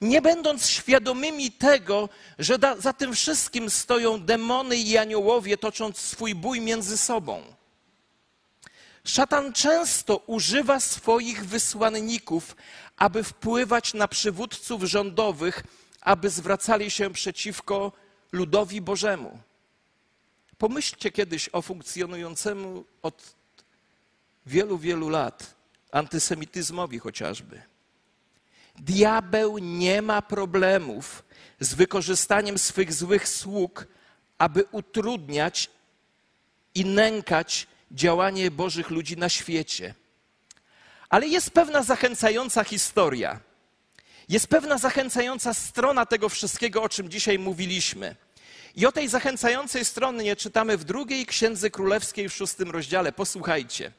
nie 0.01 0.21
będąc 0.21 0.69
świadomymi 0.69 1.51
tego, 1.51 2.09
że 2.39 2.57
za 2.79 2.93
tym 2.93 3.13
wszystkim 3.13 3.69
stoją 3.69 4.21
demony 4.21 4.75
i 4.75 4.97
aniołowie, 4.97 5.57
tocząc 5.57 5.97
swój 5.97 6.35
bój 6.35 6.61
między 6.61 6.97
sobą. 6.97 7.56
Szatan 9.07 9.53
często 9.53 10.17
używa 10.17 10.79
swoich 10.79 11.45
wysłanników, 11.45 12.55
aby 12.97 13.23
wpływać 13.23 13.93
na 13.93 14.07
przywódców 14.07 14.83
rządowych, 14.83 15.63
aby 16.01 16.29
zwracali 16.29 16.91
się 16.91 17.13
przeciwko 17.13 17.91
ludowi 18.31 18.81
Bożemu. 18.81 19.39
Pomyślcie 20.57 21.11
kiedyś 21.11 21.49
o 21.53 21.61
funkcjonującemu 21.61 22.85
od 23.01 23.35
wielu, 24.45 24.77
wielu 24.77 25.09
lat 25.09 25.55
antysemityzmowi 25.91 26.99
chociażby. 26.99 27.61
Diabeł 28.75 29.57
nie 29.57 30.01
ma 30.01 30.21
problemów 30.21 31.23
z 31.59 31.73
wykorzystaniem 31.73 32.57
swych 32.57 32.93
złych 32.93 33.27
sług, 33.27 33.87
aby 34.37 34.65
utrudniać 34.71 35.69
i 36.75 36.85
nękać 36.85 37.67
działanie 37.91 38.51
Bożych 38.51 38.89
ludzi 38.89 39.17
na 39.17 39.29
świecie. 39.29 39.93
Ale 41.09 41.27
jest 41.27 41.51
pewna 41.51 41.83
zachęcająca 41.83 42.63
historia. 42.63 43.39
Jest 44.29 44.47
pewna 44.47 44.77
zachęcająca 44.77 45.53
strona 45.53 46.05
tego 46.05 46.29
wszystkiego, 46.29 46.83
o 46.83 46.89
czym 46.89 47.09
dzisiaj 47.09 47.39
mówiliśmy. 47.39 48.15
I 48.75 48.85
o 48.85 48.91
tej 48.91 49.07
zachęcającej 49.07 49.85
stronie 49.85 50.35
czytamy 50.35 50.77
w 50.77 50.83
drugiej 50.83 51.25
księdze 51.25 51.69
królewskiej 51.69 52.29
w 52.29 52.33
szóstym 52.33 52.71
rozdziale. 52.71 53.11
Posłuchajcie. 53.11 53.91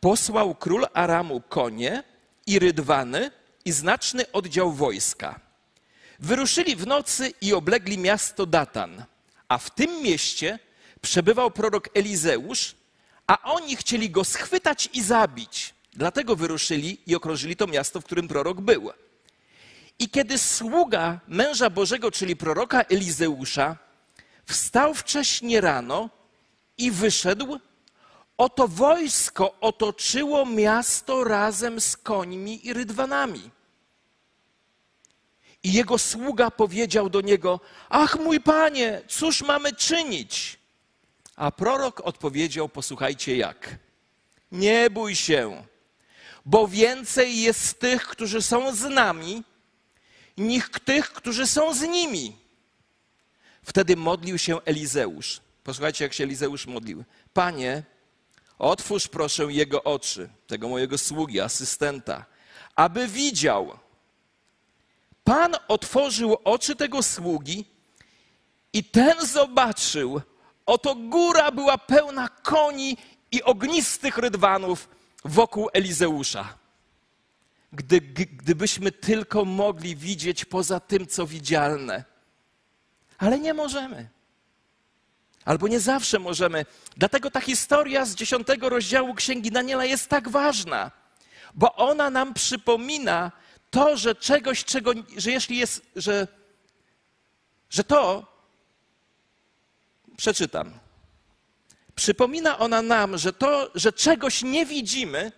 Posłał 0.00 0.54
król 0.54 0.86
Aramu 0.94 1.40
konie 1.40 2.02
i 2.46 2.58
rydwany 2.58 3.30
i 3.64 3.72
znaczny 3.72 4.32
oddział 4.32 4.72
wojska. 4.72 5.40
Wyruszyli 6.18 6.76
w 6.76 6.86
nocy 6.86 7.32
i 7.40 7.54
oblegli 7.54 7.98
miasto 7.98 8.46
Datan, 8.46 9.04
a 9.48 9.58
w 9.58 9.70
tym 9.70 10.02
mieście 10.02 10.58
przebywał 11.00 11.50
prorok 11.50 11.88
Elizeusz, 11.94 12.74
a 13.26 13.42
oni 13.42 13.76
chcieli 13.76 14.10
go 14.10 14.24
schwytać 14.24 14.88
i 14.92 15.02
zabić. 15.02 15.74
Dlatego 15.92 16.36
wyruszyli 16.36 16.98
i 17.06 17.14
okrążyli 17.14 17.56
to 17.56 17.66
miasto, 17.66 18.00
w 18.00 18.04
którym 18.04 18.28
prorok 18.28 18.60
był. 18.60 18.90
I 19.98 20.08
kiedy 20.08 20.38
sługa 20.38 21.20
męża 21.28 21.70
Bożego, 21.70 22.10
czyli 22.10 22.36
proroka 22.36 22.82
Elizeusza, 22.82 23.76
wstał 24.46 24.94
wcześnie 24.94 25.60
rano 25.60 26.10
i 26.78 26.90
wyszedł, 26.90 27.58
oto 28.36 28.68
wojsko 28.68 29.60
otoczyło 29.60 30.46
miasto 30.46 31.24
razem 31.24 31.80
z 31.80 31.96
końmi 31.96 32.66
i 32.66 32.72
rydwanami. 32.72 33.50
I 35.62 35.72
jego 35.72 35.98
sługa 35.98 36.50
powiedział 36.50 37.10
do 37.10 37.20
niego: 37.20 37.60
Ach, 37.88 38.16
mój 38.20 38.40
panie, 38.40 39.02
cóż 39.08 39.42
mamy 39.42 39.72
czynić? 39.72 40.55
A 41.36 41.50
prorok 41.50 42.00
odpowiedział: 42.00 42.68
Posłuchajcie, 42.68 43.36
jak. 43.36 43.78
Nie 44.52 44.90
bój 44.90 45.14
się, 45.16 45.64
bo 46.44 46.68
więcej 46.68 47.42
jest 47.42 47.80
tych, 47.80 48.06
którzy 48.06 48.42
są 48.42 48.74
z 48.74 48.82
nami, 48.82 49.42
niż 50.36 50.64
tych, 50.84 51.12
którzy 51.12 51.46
są 51.46 51.74
z 51.74 51.80
nimi. 51.82 52.36
Wtedy 53.62 53.96
modlił 53.96 54.38
się 54.38 54.62
Elizeusz. 54.64 55.40
Posłuchajcie, 55.64 56.04
jak 56.04 56.12
się 56.12 56.24
Elizeusz 56.24 56.66
modlił. 56.66 57.04
Panie, 57.32 57.82
otwórz 58.58 59.08
proszę 59.08 59.44
jego 59.44 59.84
oczy, 59.84 60.28
tego 60.46 60.68
mojego 60.68 60.98
sługi, 60.98 61.40
asystenta, 61.40 62.24
aby 62.76 63.08
widział. 63.08 63.78
Pan 65.24 65.54
otworzył 65.68 66.36
oczy 66.44 66.76
tego 66.76 67.02
sługi 67.02 67.64
i 68.72 68.84
ten 68.84 69.26
zobaczył, 69.26 70.20
oto 70.66 70.94
góra 70.94 71.50
była 71.50 71.78
pełna 71.78 72.28
koni 72.28 72.96
i 73.32 73.42
ognistych 73.42 74.18
rydwanów 74.18 74.88
wokół 75.24 75.68
Elizeusza 75.72 76.54
gdy, 77.76 78.00
gdybyśmy 78.26 78.92
tylko 78.92 79.44
mogli 79.44 79.96
widzieć 79.96 80.44
poza 80.44 80.80
tym, 80.80 81.06
co 81.06 81.26
widzialne. 81.26 82.04
Ale 83.18 83.38
nie 83.38 83.54
możemy. 83.54 84.08
Albo 85.44 85.68
nie 85.68 85.80
zawsze 85.80 86.18
możemy. 86.18 86.66
Dlatego 86.96 87.30
ta 87.30 87.40
historia 87.40 88.04
z 88.04 88.14
dziesiątego 88.14 88.68
rozdziału 88.68 89.14
Księgi 89.14 89.50
Daniela 89.50 89.84
jest 89.84 90.08
tak 90.08 90.28
ważna, 90.28 90.90
bo 91.54 91.74
ona 91.74 92.10
nam 92.10 92.34
przypomina 92.34 93.32
to, 93.70 93.96
że 93.96 94.14
czegoś, 94.14 94.64
czego, 94.64 94.92
że 95.16 95.30
jeśli 95.30 95.56
jest, 95.56 95.82
że, 95.96 96.28
że 97.70 97.84
to, 97.84 98.35
przeczytam. 100.16 100.72
Przypomina 101.94 102.58
ona 102.58 102.82
nam, 102.82 103.18
że 103.18 103.32
to, 103.32 103.70
że 103.74 103.92
czegoś 103.92 104.42
nie 104.42 104.66
widzimy, 104.66 105.32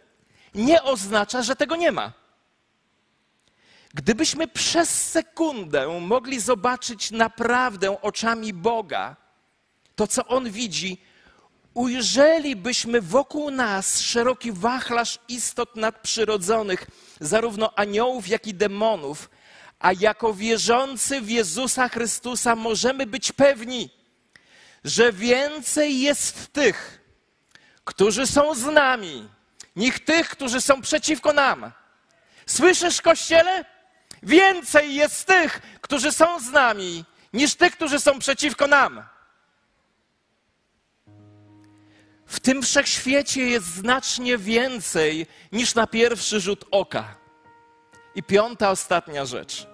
nie 0.54 0.82
oznacza, 0.82 1.42
że 1.42 1.56
tego 1.56 1.76
nie 1.76 1.92
ma. 1.92 2.12
Gdybyśmy 3.94 4.48
przez 4.48 5.10
sekundę 5.10 6.00
mogli 6.00 6.40
zobaczyć 6.40 7.10
naprawdę 7.10 8.02
oczami 8.02 8.52
Boga 8.52 9.16
to, 9.96 10.06
co 10.06 10.26
On 10.26 10.50
widzi, 10.50 11.00
ujrzelibyśmy 11.74 13.00
wokół 13.00 13.50
nas 13.50 14.00
szeroki 14.00 14.52
wachlarz 14.52 15.18
istot 15.28 15.76
nadprzyrodzonych, 15.76 16.86
zarówno 17.20 17.78
aniołów, 17.78 18.28
jak 18.28 18.46
i 18.46 18.54
demonów, 18.54 19.30
a 19.78 19.92
jako 19.92 20.34
wierzący 20.34 21.20
w 21.20 21.30
Jezusa 21.30 21.88
Chrystusa 21.88 22.56
możemy 22.56 23.06
być 23.06 23.32
pewni, 23.32 23.90
że 24.84 25.12
więcej 25.12 26.00
jest 26.00 26.52
tych, 26.52 27.00
którzy 27.84 28.26
są 28.26 28.54
z 28.54 28.64
nami, 28.64 29.28
niż 29.76 30.00
tych, 30.00 30.28
którzy 30.28 30.60
są 30.60 30.82
przeciwko 30.82 31.32
nam. 31.32 31.72
Słyszysz, 32.46 33.02
Kościele? 33.02 33.64
Więcej 34.22 34.94
jest 34.94 35.26
tych, 35.26 35.60
którzy 35.80 36.12
są 36.12 36.40
z 36.40 36.50
nami, 36.50 37.04
niż 37.32 37.54
tych, 37.54 37.72
którzy 37.72 38.00
są 38.00 38.18
przeciwko 38.18 38.66
nam. 38.66 39.02
W 42.26 42.40
tym 42.40 42.62
wszechświecie 42.62 43.42
jest 43.42 43.66
znacznie 43.66 44.38
więcej 44.38 45.26
niż 45.52 45.74
na 45.74 45.86
pierwszy 45.86 46.40
rzut 46.40 46.64
oka. 46.70 47.16
I 48.14 48.22
piąta, 48.22 48.70
ostatnia 48.70 49.24
rzecz. 49.24 49.66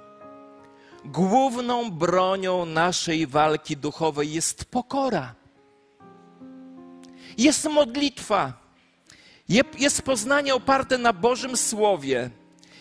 Główną 1.04 1.90
bronią 1.90 2.66
naszej 2.66 3.26
walki 3.26 3.76
duchowej 3.76 4.32
jest 4.32 4.64
pokora. 4.64 5.34
Jest 7.38 7.64
modlitwa. 7.64 8.52
Jest 9.78 10.02
poznanie 10.02 10.54
oparte 10.54 10.98
na 10.98 11.12
Bożym 11.12 11.56
Słowie 11.56 12.30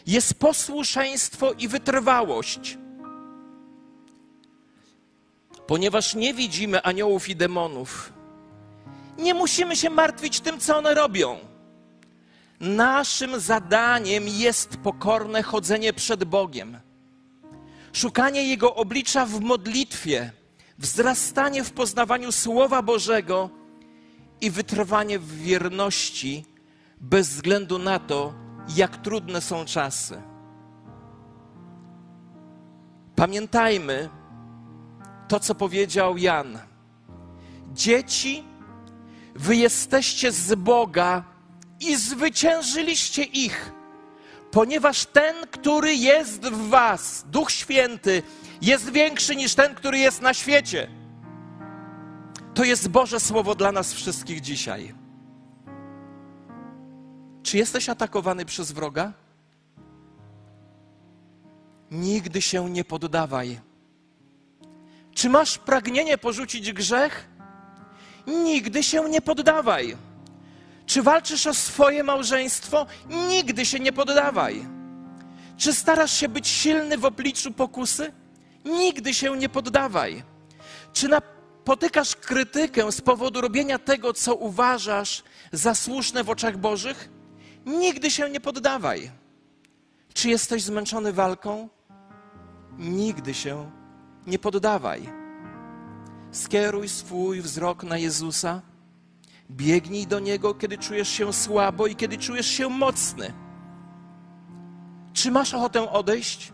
jest 0.07 0.34
posłuszeństwo 0.34 1.53
i 1.53 1.67
wytrwałość. 1.67 2.78
Ponieważ 5.67 6.15
nie 6.15 6.34
widzimy 6.34 6.82
aniołów 6.82 7.30
i 7.30 7.36
demonów, 7.36 8.13
nie 9.17 9.34
musimy 9.34 9.76
się 9.76 9.89
martwić 9.89 10.39
tym, 10.39 10.59
co 10.59 10.78
one 10.78 10.93
robią. 10.93 11.38
Naszym 12.59 13.39
zadaniem 13.39 14.28
jest 14.28 14.78
pokorne 14.78 15.43
chodzenie 15.43 15.93
przed 15.93 16.24
Bogiem, 16.24 16.80
szukanie 17.94 18.44
Jego 18.44 18.76
oblicza 18.76 19.26
w 19.26 19.41
modlitwie, 19.41 20.32
wzrastanie 20.78 21.64
w 21.64 21.72
poznawaniu 21.72 22.32
Słowa 22.32 22.82
Bożego 22.82 23.50
i 24.41 24.52
wytrwanie 24.52 25.20
w 25.20 25.38
wierności, 25.38 26.46
bez 27.02 27.30
względu 27.30 27.80
na 27.80 28.00
to, 28.00 28.34
jak 28.76 28.98
trudne 28.98 29.41
są 29.41 29.66
czasy. 29.66 30.22
Pamiętajmy 33.16 34.10
to, 35.28 35.39
co 35.39 35.56
powiedział 35.56 36.18
Jan. 36.18 36.60
Dzieci, 37.74 38.44
wy 39.36 39.56
jesteście 39.56 40.32
z 40.32 40.56
Boga 40.56 41.24
i 41.80 41.96
zwyciężyliście 41.96 43.24
ich, 43.24 43.72
ponieważ 44.54 45.06
ten, 45.06 45.36
który 45.51 45.95
jest 45.95 46.41
w 46.41 46.70
Was, 46.70 47.26
Duch 47.28 47.51
Święty, 47.51 48.24
jest 48.62 48.89
większy 48.89 49.36
niż 49.36 49.56
ten, 49.56 49.76
który 49.76 49.97
jest 49.97 50.22
na 50.22 50.34
świecie. 50.34 50.88
To 52.54 52.64
jest 52.64 52.88
Boże 52.88 53.20
Słowo 53.20 53.56
dla 53.56 53.72
nas 53.72 53.93
wszystkich 53.93 54.41
dzisiaj. 54.41 54.93
Czy 57.43 57.58
jesteś 57.58 57.89
atakowany 57.89 58.45
przez 58.45 58.72
wroga? 58.72 59.14
Nigdy 61.91 62.41
się 62.41 62.70
nie 62.70 62.84
poddawaj. 62.84 63.60
Czy 65.14 65.30
masz 65.30 65.58
pragnienie 65.58 66.18
porzucić 66.18 66.74
grzech? 66.74 67.28
Nigdy 68.28 68.84
się 68.84 69.10
nie 69.10 69.22
poddawaj. 69.22 69.97
Czy 70.86 71.04
walczysz 71.04 71.48
o 71.48 71.54
swoje 71.54 72.04
małżeństwo? 72.04 72.86
Nigdy 73.30 73.66
się 73.66 73.80
nie 73.80 73.94
poddawaj. 73.94 74.68
Czy 75.58 75.74
starasz 75.74 76.14
się 76.14 76.30
być 76.30 76.48
silny 76.48 76.98
w 76.98 77.06
obliczu 77.06 77.52
pokusy? 77.52 78.12
Nigdy 78.66 79.14
się 79.14 79.38
nie 79.38 79.50
poddawaj. 79.50 80.24
Czy 80.94 81.08
napotykasz 81.08 82.16
krytykę 82.16 82.92
z 82.92 83.02
powodu 83.02 83.42
robienia 83.42 83.80
tego, 83.80 84.14
co 84.14 84.36
uważasz 84.36 85.24
za 85.52 85.76
słuszne 85.76 86.24
w 86.24 86.30
oczach 86.30 86.58
Bożych? 86.58 87.10
Nigdy 87.66 88.12
się 88.12 88.30
nie 88.30 88.40
poddawaj. 88.40 89.12
Czy 90.14 90.30
jesteś 90.30 90.64
zmęczony 90.64 91.14
walką? 91.14 91.70
Nigdy 92.78 93.34
się 93.34 93.72
nie 94.28 94.40
poddawaj. 94.40 95.10
Skieruj 96.32 96.90
swój 96.90 97.42
wzrok 97.42 97.84
na 97.84 97.98
Jezusa. 97.98 98.62
Biegnij 99.56 100.08
do 100.08 100.20
Niego, 100.20 100.54
kiedy 100.54 100.78
czujesz 100.78 101.10
się 101.10 101.34
słabo 101.34 101.88
i 101.88 101.95
kiedy 101.95 102.18
czujesz 102.18 102.47
się 102.47 102.70
mocny. 102.70 103.34
Czy 105.14 105.32
masz 105.32 105.54
ochotę 105.54 105.91
odejść? 105.91 106.54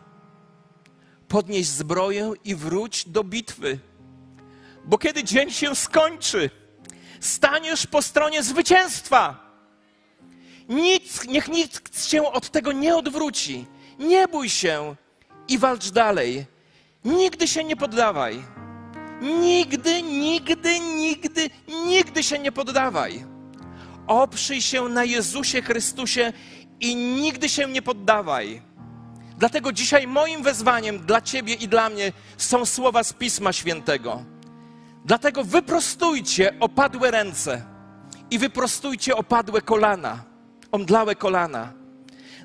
Podnieś 1.28 1.68
zbroję 1.68 2.34
i 2.44 2.56
wróć 2.56 3.10
do 3.10 3.24
bitwy. 3.24 3.80
Bo 4.86 4.98
kiedy 4.98 5.24
dzień 5.24 5.52
się 5.52 5.76
skończy, 5.76 6.50
staniesz 7.20 7.88
po 7.88 8.02
stronie 8.02 8.44
zwycięstwa. 8.44 9.50
Nic, 10.70 11.28
niech 11.28 11.48
nikt 11.48 12.06
się 12.06 12.32
od 12.32 12.50
tego 12.50 12.72
nie 12.72 12.96
odwróci. 12.96 13.66
Nie 14.00 14.28
bój 14.28 14.50
się 14.50 14.96
i 15.48 15.58
walcz 15.58 15.90
dalej. 15.90 16.46
Nigdy 17.06 17.48
się 17.48 17.64
nie 17.64 17.76
poddawaj. 17.76 18.44
Nigdy, 19.22 20.04
nigdy, 20.04 20.80
nigdy, 20.80 21.50
nigdy 21.86 22.24
się 22.24 22.40
nie 22.40 22.52
poddawaj. 22.52 23.26
Oprzyj 24.08 24.62
się 24.62 24.90
na 24.90 25.04
Jezusie 25.04 25.62
Chrystusie 25.62 26.34
i 26.80 26.96
nigdy 26.96 27.50
się 27.50 27.68
nie 27.68 27.82
poddawaj. 27.82 28.62
Dlatego 29.38 29.72
dzisiaj 29.72 30.08
moim 30.08 30.44
wezwaniem 30.44 31.00
dla 31.00 31.22
Ciebie 31.22 31.54
i 31.54 31.68
dla 31.68 31.90
mnie 31.90 32.12
są 32.38 32.66
słowa 32.66 33.04
z 33.04 33.14
Pisma 33.14 33.54
Świętego. 33.54 34.24
Dlatego 35.06 35.44
wyprostujcie 35.44 36.60
opadłe 36.60 37.12
ręce 37.12 37.66
i 38.32 38.40
wyprostujcie 38.40 39.16
opadłe 39.16 39.62
kolana 39.62 40.30
omdlałe 40.72 41.16
kolana. 41.16 41.74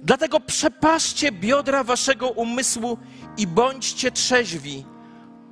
Dlatego 0.02 0.40
przepaszcie 0.40 1.32
biodra 1.32 1.84
waszego 1.84 2.28
umysłu 2.28 2.98
i 3.36 3.46
bądźcie 3.46 4.10
trzeźwi, 4.10 4.84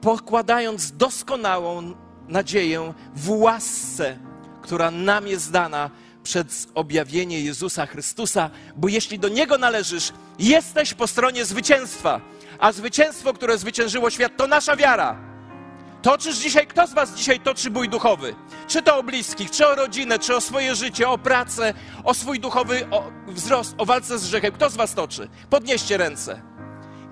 pokładając 0.03 0.92
doskonałą 0.92 1.94
nadzieję 2.28 2.94
w 3.14 3.30
łasce, 3.30 4.18
która 4.62 4.90
nam 4.90 5.26
jest 5.26 5.50
dana 5.50 5.90
przed 6.22 6.66
objawienie 6.74 7.40
Jezusa 7.40 7.86
Chrystusa, 7.86 8.50
bo 8.76 8.88
jeśli 8.88 9.18
do 9.18 9.28
Niego 9.28 9.59
należysz, 9.59 10.12
jesteś 10.38 10.94
po 10.94 11.07
stronie 11.07 11.44
zwycięstwa, 11.44 12.20
a 12.59 12.72
zwycięstwo, 12.72 13.32
które 13.32 13.59
zwyciężyło 13.59 14.11
świat, 14.11 14.36
to 14.36 14.46
nasza 14.46 14.76
wiara. 14.76 15.32
Toczysz 16.03 16.36
dzisiaj, 16.36 16.66
kto 16.66 16.86
z 16.86 16.92
Was 16.92 17.14
dzisiaj 17.14 17.40
toczy 17.40 17.70
bój 17.70 17.88
duchowy? 17.88 18.34
Czy 18.68 18.82
to 18.82 18.98
o 18.98 19.03
bliskich, 19.03 19.50
czy 19.50 19.66
o 19.66 19.74
rodzinę, 19.74 20.18
czy 20.18 20.36
o 20.36 20.40
swoje 20.40 20.74
życie, 20.74 21.09
o 21.09 21.18
pracę, 21.18 21.74
o 22.05 22.14
swój 22.14 22.40
duchowy 22.40 22.86
wzrost, 23.28 23.74
o 23.78 23.86
walce 23.86 24.18
z 24.18 24.28
grzechem? 24.28 24.53
Kto 24.53 24.70
z 24.70 24.76
Was 24.76 24.94
toczy? 24.94 25.28
Podnieście 25.50 25.96
ręce. 25.96 26.42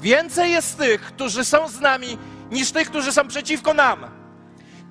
Więcej 0.01 0.51
jest 0.51 0.78
tych, 0.78 1.01
którzy 1.01 1.45
są 1.45 1.68
z 1.68 1.80
nami, 1.80 2.18
niż 2.51 2.72
tych, 2.72 2.90
którzy 2.90 3.12
są 3.12 3.28
przeciwko 3.28 3.74
nam. 3.74 4.20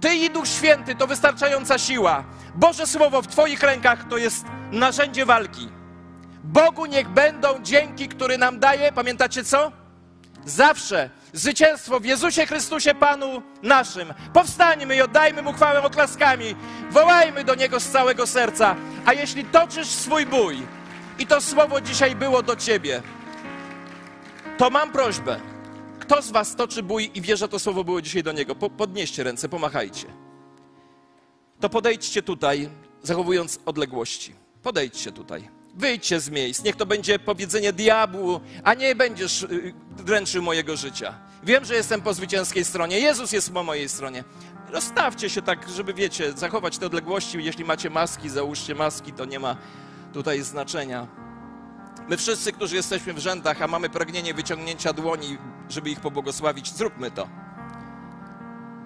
Ty 0.01 0.16
i 0.16 0.30
Duch 0.30 0.47
Święty 0.47 0.95
to 0.95 1.07
wystarczająca 1.07 1.78
siła. 1.78 2.24
Boże 2.55 2.88
Słowo 2.88 3.22
w 3.22 3.28
Twoich 3.28 3.64
rękach 3.64 4.07
to 4.10 4.18
jest 4.18 4.45
narzędzie 4.72 5.26
walki. 5.26 5.70
Bogu 6.43 6.86
niech 6.86 7.10
będą 7.10 7.60
dzięki, 7.62 8.07
który 8.07 8.38
nam 8.38 8.60
daje, 8.60 8.91
pamiętacie 8.91 9.43
co? 9.43 9.72
Zawsze 10.45 11.10
zwycięstwo 11.34 11.99
w 11.99 12.05
Jezusie 12.05 12.45
Chrystusie 12.45 12.95
Panu 12.95 13.41
naszym. 13.64 14.14
Powstańmy 14.34 14.95
i 14.95 15.01
oddajmy 15.01 15.41
Mu 15.41 15.53
chwałę 15.53 15.84
oklaskami. 15.84 16.55
Wołajmy 16.91 17.43
do 17.43 17.55
Niego 17.55 17.80
z 17.80 17.89
całego 17.89 18.28
serca. 18.28 18.76
A 19.05 19.14
jeśli 19.14 19.45
toczysz 19.45 19.88
swój 19.88 20.26
bój 20.26 20.57
i 21.20 21.28
to 21.28 21.41
słowo 21.41 21.82
dzisiaj 21.82 22.16
było 22.16 22.43
do 22.43 22.55
Ciebie, 22.55 23.01
to 24.57 24.70
mam 24.70 24.91
prośbę. 24.91 25.39
Kto 26.10 26.22
z 26.22 26.32
Was 26.32 26.55
toczy 26.55 26.84
bój 26.84 27.12
i 27.14 27.22
wie, 27.22 27.38
że 27.38 27.47
to 27.47 27.60
słowo 27.60 27.84
było 27.84 28.01
dzisiaj 28.01 28.24
do 28.24 28.32
Niego? 28.32 28.55
Podnieście 28.55 29.24
ręce, 29.24 29.49
pomachajcie. 29.49 30.07
To 31.60 31.70
podejdźcie 31.70 32.22
tutaj, 32.24 32.70
zachowując 33.03 33.60
odległości. 33.66 34.36
Podejdźcie 34.64 35.12
tutaj. 35.12 35.49
Wyjdźcie 35.76 36.20
z 36.20 36.30
miejsc. 36.30 36.64
Niech 36.64 36.76
to 36.76 36.86
będzie 36.86 37.20
powiedzenie 37.20 37.74
diabłu, 37.74 38.39
a 38.64 38.74
nie 38.74 38.95
będziesz 38.95 39.43
y, 39.43 39.74
dręczył 39.97 40.43
mojego 40.43 40.78
życia. 40.78 41.14
Wiem, 41.43 41.66
że 41.66 41.76
jestem 41.76 42.01
po 42.01 42.14
zwycięskiej 42.14 42.66
stronie. 42.66 42.99
Jezus 42.99 43.32
jest 43.32 43.53
po 43.53 43.64
mojej 43.64 43.89
stronie. 43.89 44.24
Rozstawcie 44.70 45.30
się 45.30 45.41
tak, 45.41 45.70
żeby, 45.70 45.93
wiecie, 45.93 46.34
zachować 46.34 46.78
te 46.78 46.86
odległości. 46.86 47.43
Jeśli 47.43 47.66
macie 47.66 47.89
maski, 47.89 48.30
załóżcie 48.30 48.76
maski, 48.76 49.14
to 49.14 49.26
nie 49.26 49.39
ma 49.39 49.57
tutaj 50.14 50.41
znaczenia. 50.41 51.29
My 52.10 52.18
wszyscy, 52.18 52.53
którzy 52.53 52.76
jesteśmy 52.76 53.14
w 53.14 53.20
rzędach, 53.20 53.62
a 53.62 53.68
mamy 53.68 53.89
pragnienie 53.89 54.34
wyciągnięcia 54.34 54.93
dłoni, 54.93 55.38
żeby 55.70 55.89
ich 55.89 55.99
pobłogosławić, 55.99 56.74
zróbmy 56.74 57.12
to. 57.12 57.28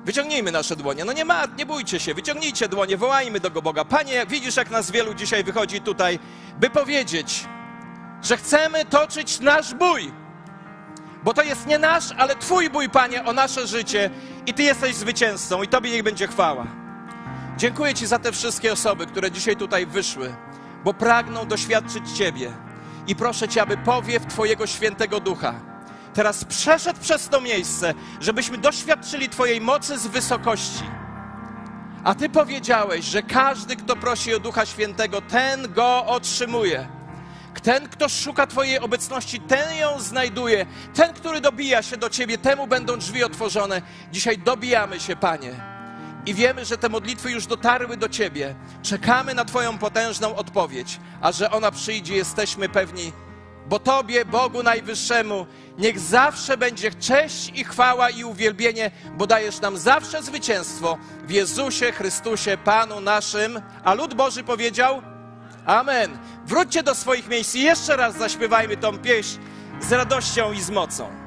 Wyciągnijmy 0.06 0.52
nasze 0.52 0.76
dłonie. 0.76 1.06
No 1.06 1.14
nie 1.14 1.26
ma, 1.26 1.44
nie 1.58 1.66
bójcie 1.66 2.00
się, 2.00 2.14
wyciągnijcie 2.14 2.68
dłonie, 2.68 2.98
wołajmy 2.98 3.40
do 3.40 3.52
Boga. 3.52 3.86
Panie, 3.86 4.26
widzisz, 4.26 4.56
jak 4.56 4.70
nas 4.70 4.92
wielu 4.92 5.14
dzisiaj 5.14 5.44
wychodzi 5.44 5.82
tutaj, 5.82 6.20
by 6.60 6.70
powiedzieć, 6.70 7.46
że 8.22 8.38
chcemy 8.38 8.86
toczyć 8.86 9.40
nasz 9.40 9.74
bój. 9.74 10.12
Bo 11.24 11.34
to 11.34 11.44
jest 11.44 11.68
nie 11.68 11.80
nasz, 11.80 12.12
ale 12.18 12.36
Twój 12.36 12.70
bój, 12.70 12.90
Panie, 12.90 13.26
o 13.26 13.34
nasze 13.34 13.68
życie 13.68 14.10
i 14.46 14.54
Ty 14.54 14.64
jesteś 14.64 14.96
zwycięzcą 14.96 15.64
i 15.64 15.68
Tobie 15.68 15.92
niech 15.92 16.04
będzie 16.04 16.28
chwała. 16.28 16.68
Dziękuję 17.58 17.94
Ci 17.94 18.08
za 18.08 18.20
te 18.20 18.32
wszystkie 18.32 18.74
osoby, 18.74 19.06
które 19.06 19.32
dzisiaj 19.32 19.56
tutaj 19.56 19.86
wyszły, 19.86 20.36
bo 20.84 20.94
pragną 20.94 21.46
doświadczyć 21.46 22.12
Ciebie. 22.12 22.73
I 23.08 23.16
proszę 23.16 23.48
Cię, 23.48 23.62
aby 23.62 23.78
powiew 23.78 24.26
Twojego 24.26 24.68
świętego 24.68 25.20
ducha 25.20 25.74
teraz 26.14 26.46
przeszedł 26.46 27.00
przez 27.00 27.30
to 27.30 27.42
miejsce, 27.42 27.94
żebyśmy 28.20 28.58
doświadczyli 28.58 29.30
Twojej 29.30 29.62
mocy 29.62 30.00
z 30.00 30.08
wysokości. 30.08 30.84
A 32.04 32.16
Ty 32.16 32.30
powiedziałeś, 32.30 33.06
że 33.06 33.22
każdy, 33.22 33.76
kto 33.76 33.96
prosi 33.96 34.34
o 34.34 34.40
Ducha 34.40 34.66
Świętego, 34.66 35.22
ten 35.22 35.74
go 35.74 36.06
otrzymuje. 36.06 36.88
Ten, 37.64 37.90
kto 37.90 38.10
szuka 38.10 38.48
Twojej 38.48 38.80
obecności, 38.80 39.40
ten 39.40 39.76
ją 39.78 40.00
znajduje. 40.00 40.66
Ten, 40.94 41.14
który 41.14 41.42
dobija 41.42 41.82
się 41.82 41.98
do 41.98 42.10
Ciebie, 42.10 42.38
temu 42.38 42.68
będą 42.68 42.98
drzwi 42.98 43.24
otworzone. 43.24 43.82
Dzisiaj 44.12 44.38
dobijamy 44.38 45.00
się, 45.00 45.16
Panie. 45.16 45.73
I 46.26 46.34
wiemy, 46.34 46.66
że 46.66 46.78
te 46.78 46.90
modlitwy 46.90 47.32
już 47.32 47.46
dotarły 47.46 47.98
do 47.98 48.10
Ciebie. 48.10 48.56
Czekamy 48.82 49.34
na 49.34 49.46
Twoją 49.46 49.78
potężną 49.78 50.36
odpowiedź, 50.36 51.00
a 51.22 51.32
że 51.32 51.52
ona 51.52 51.72
przyjdzie, 51.72 52.16
jesteśmy 52.16 52.70
pewni, 52.70 53.12
bo 53.70 53.80
Tobie, 53.80 54.26
Bogu 54.26 54.64
Najwyższemu, 54.64 55.46
niech 55.78 56.00
zawsze 56.00 56.58
będzie 56.58 56.92
cześć 56.92 57.52
i 57.56 57.64
chwała 57.64 58.10
i 58.10 58.24
uwielbienie, 58.24 58.92
bo 59.18 59.28
dajesz 59.28 59.62
nam 59.62 59.78
zawsze 59.78 60.24
zwycięstwo 60.24 60.98
w 61.24 61.32
Jezusie 61.32 61.92
Chrystusie, 61.92 62.58
Panu 62.58 63.02
naszym. 63.02 63.62
A 63.84 63.94
lud 63.94 64.14
Boży 64.14 64.44
powiedział: 64.44 65.02
Amen. 65.66 66.18
Wróćcie 66.46 66.84
do 66.84 66.96
swoich 66.96 67.28
miejsc 67.28 67.56
i 67.56 67.62
jeszcze 67.62 67.96
raz 67.96 68.18
zaśpiewajmy 68.18 68.78
tą 68.78 68.98
pieśń 68.98 69.40
z 69.82 69.92
radością 69.92 70.54
i 70.54 70.62
z 70.62 70.70
mocą. 70.70 71.23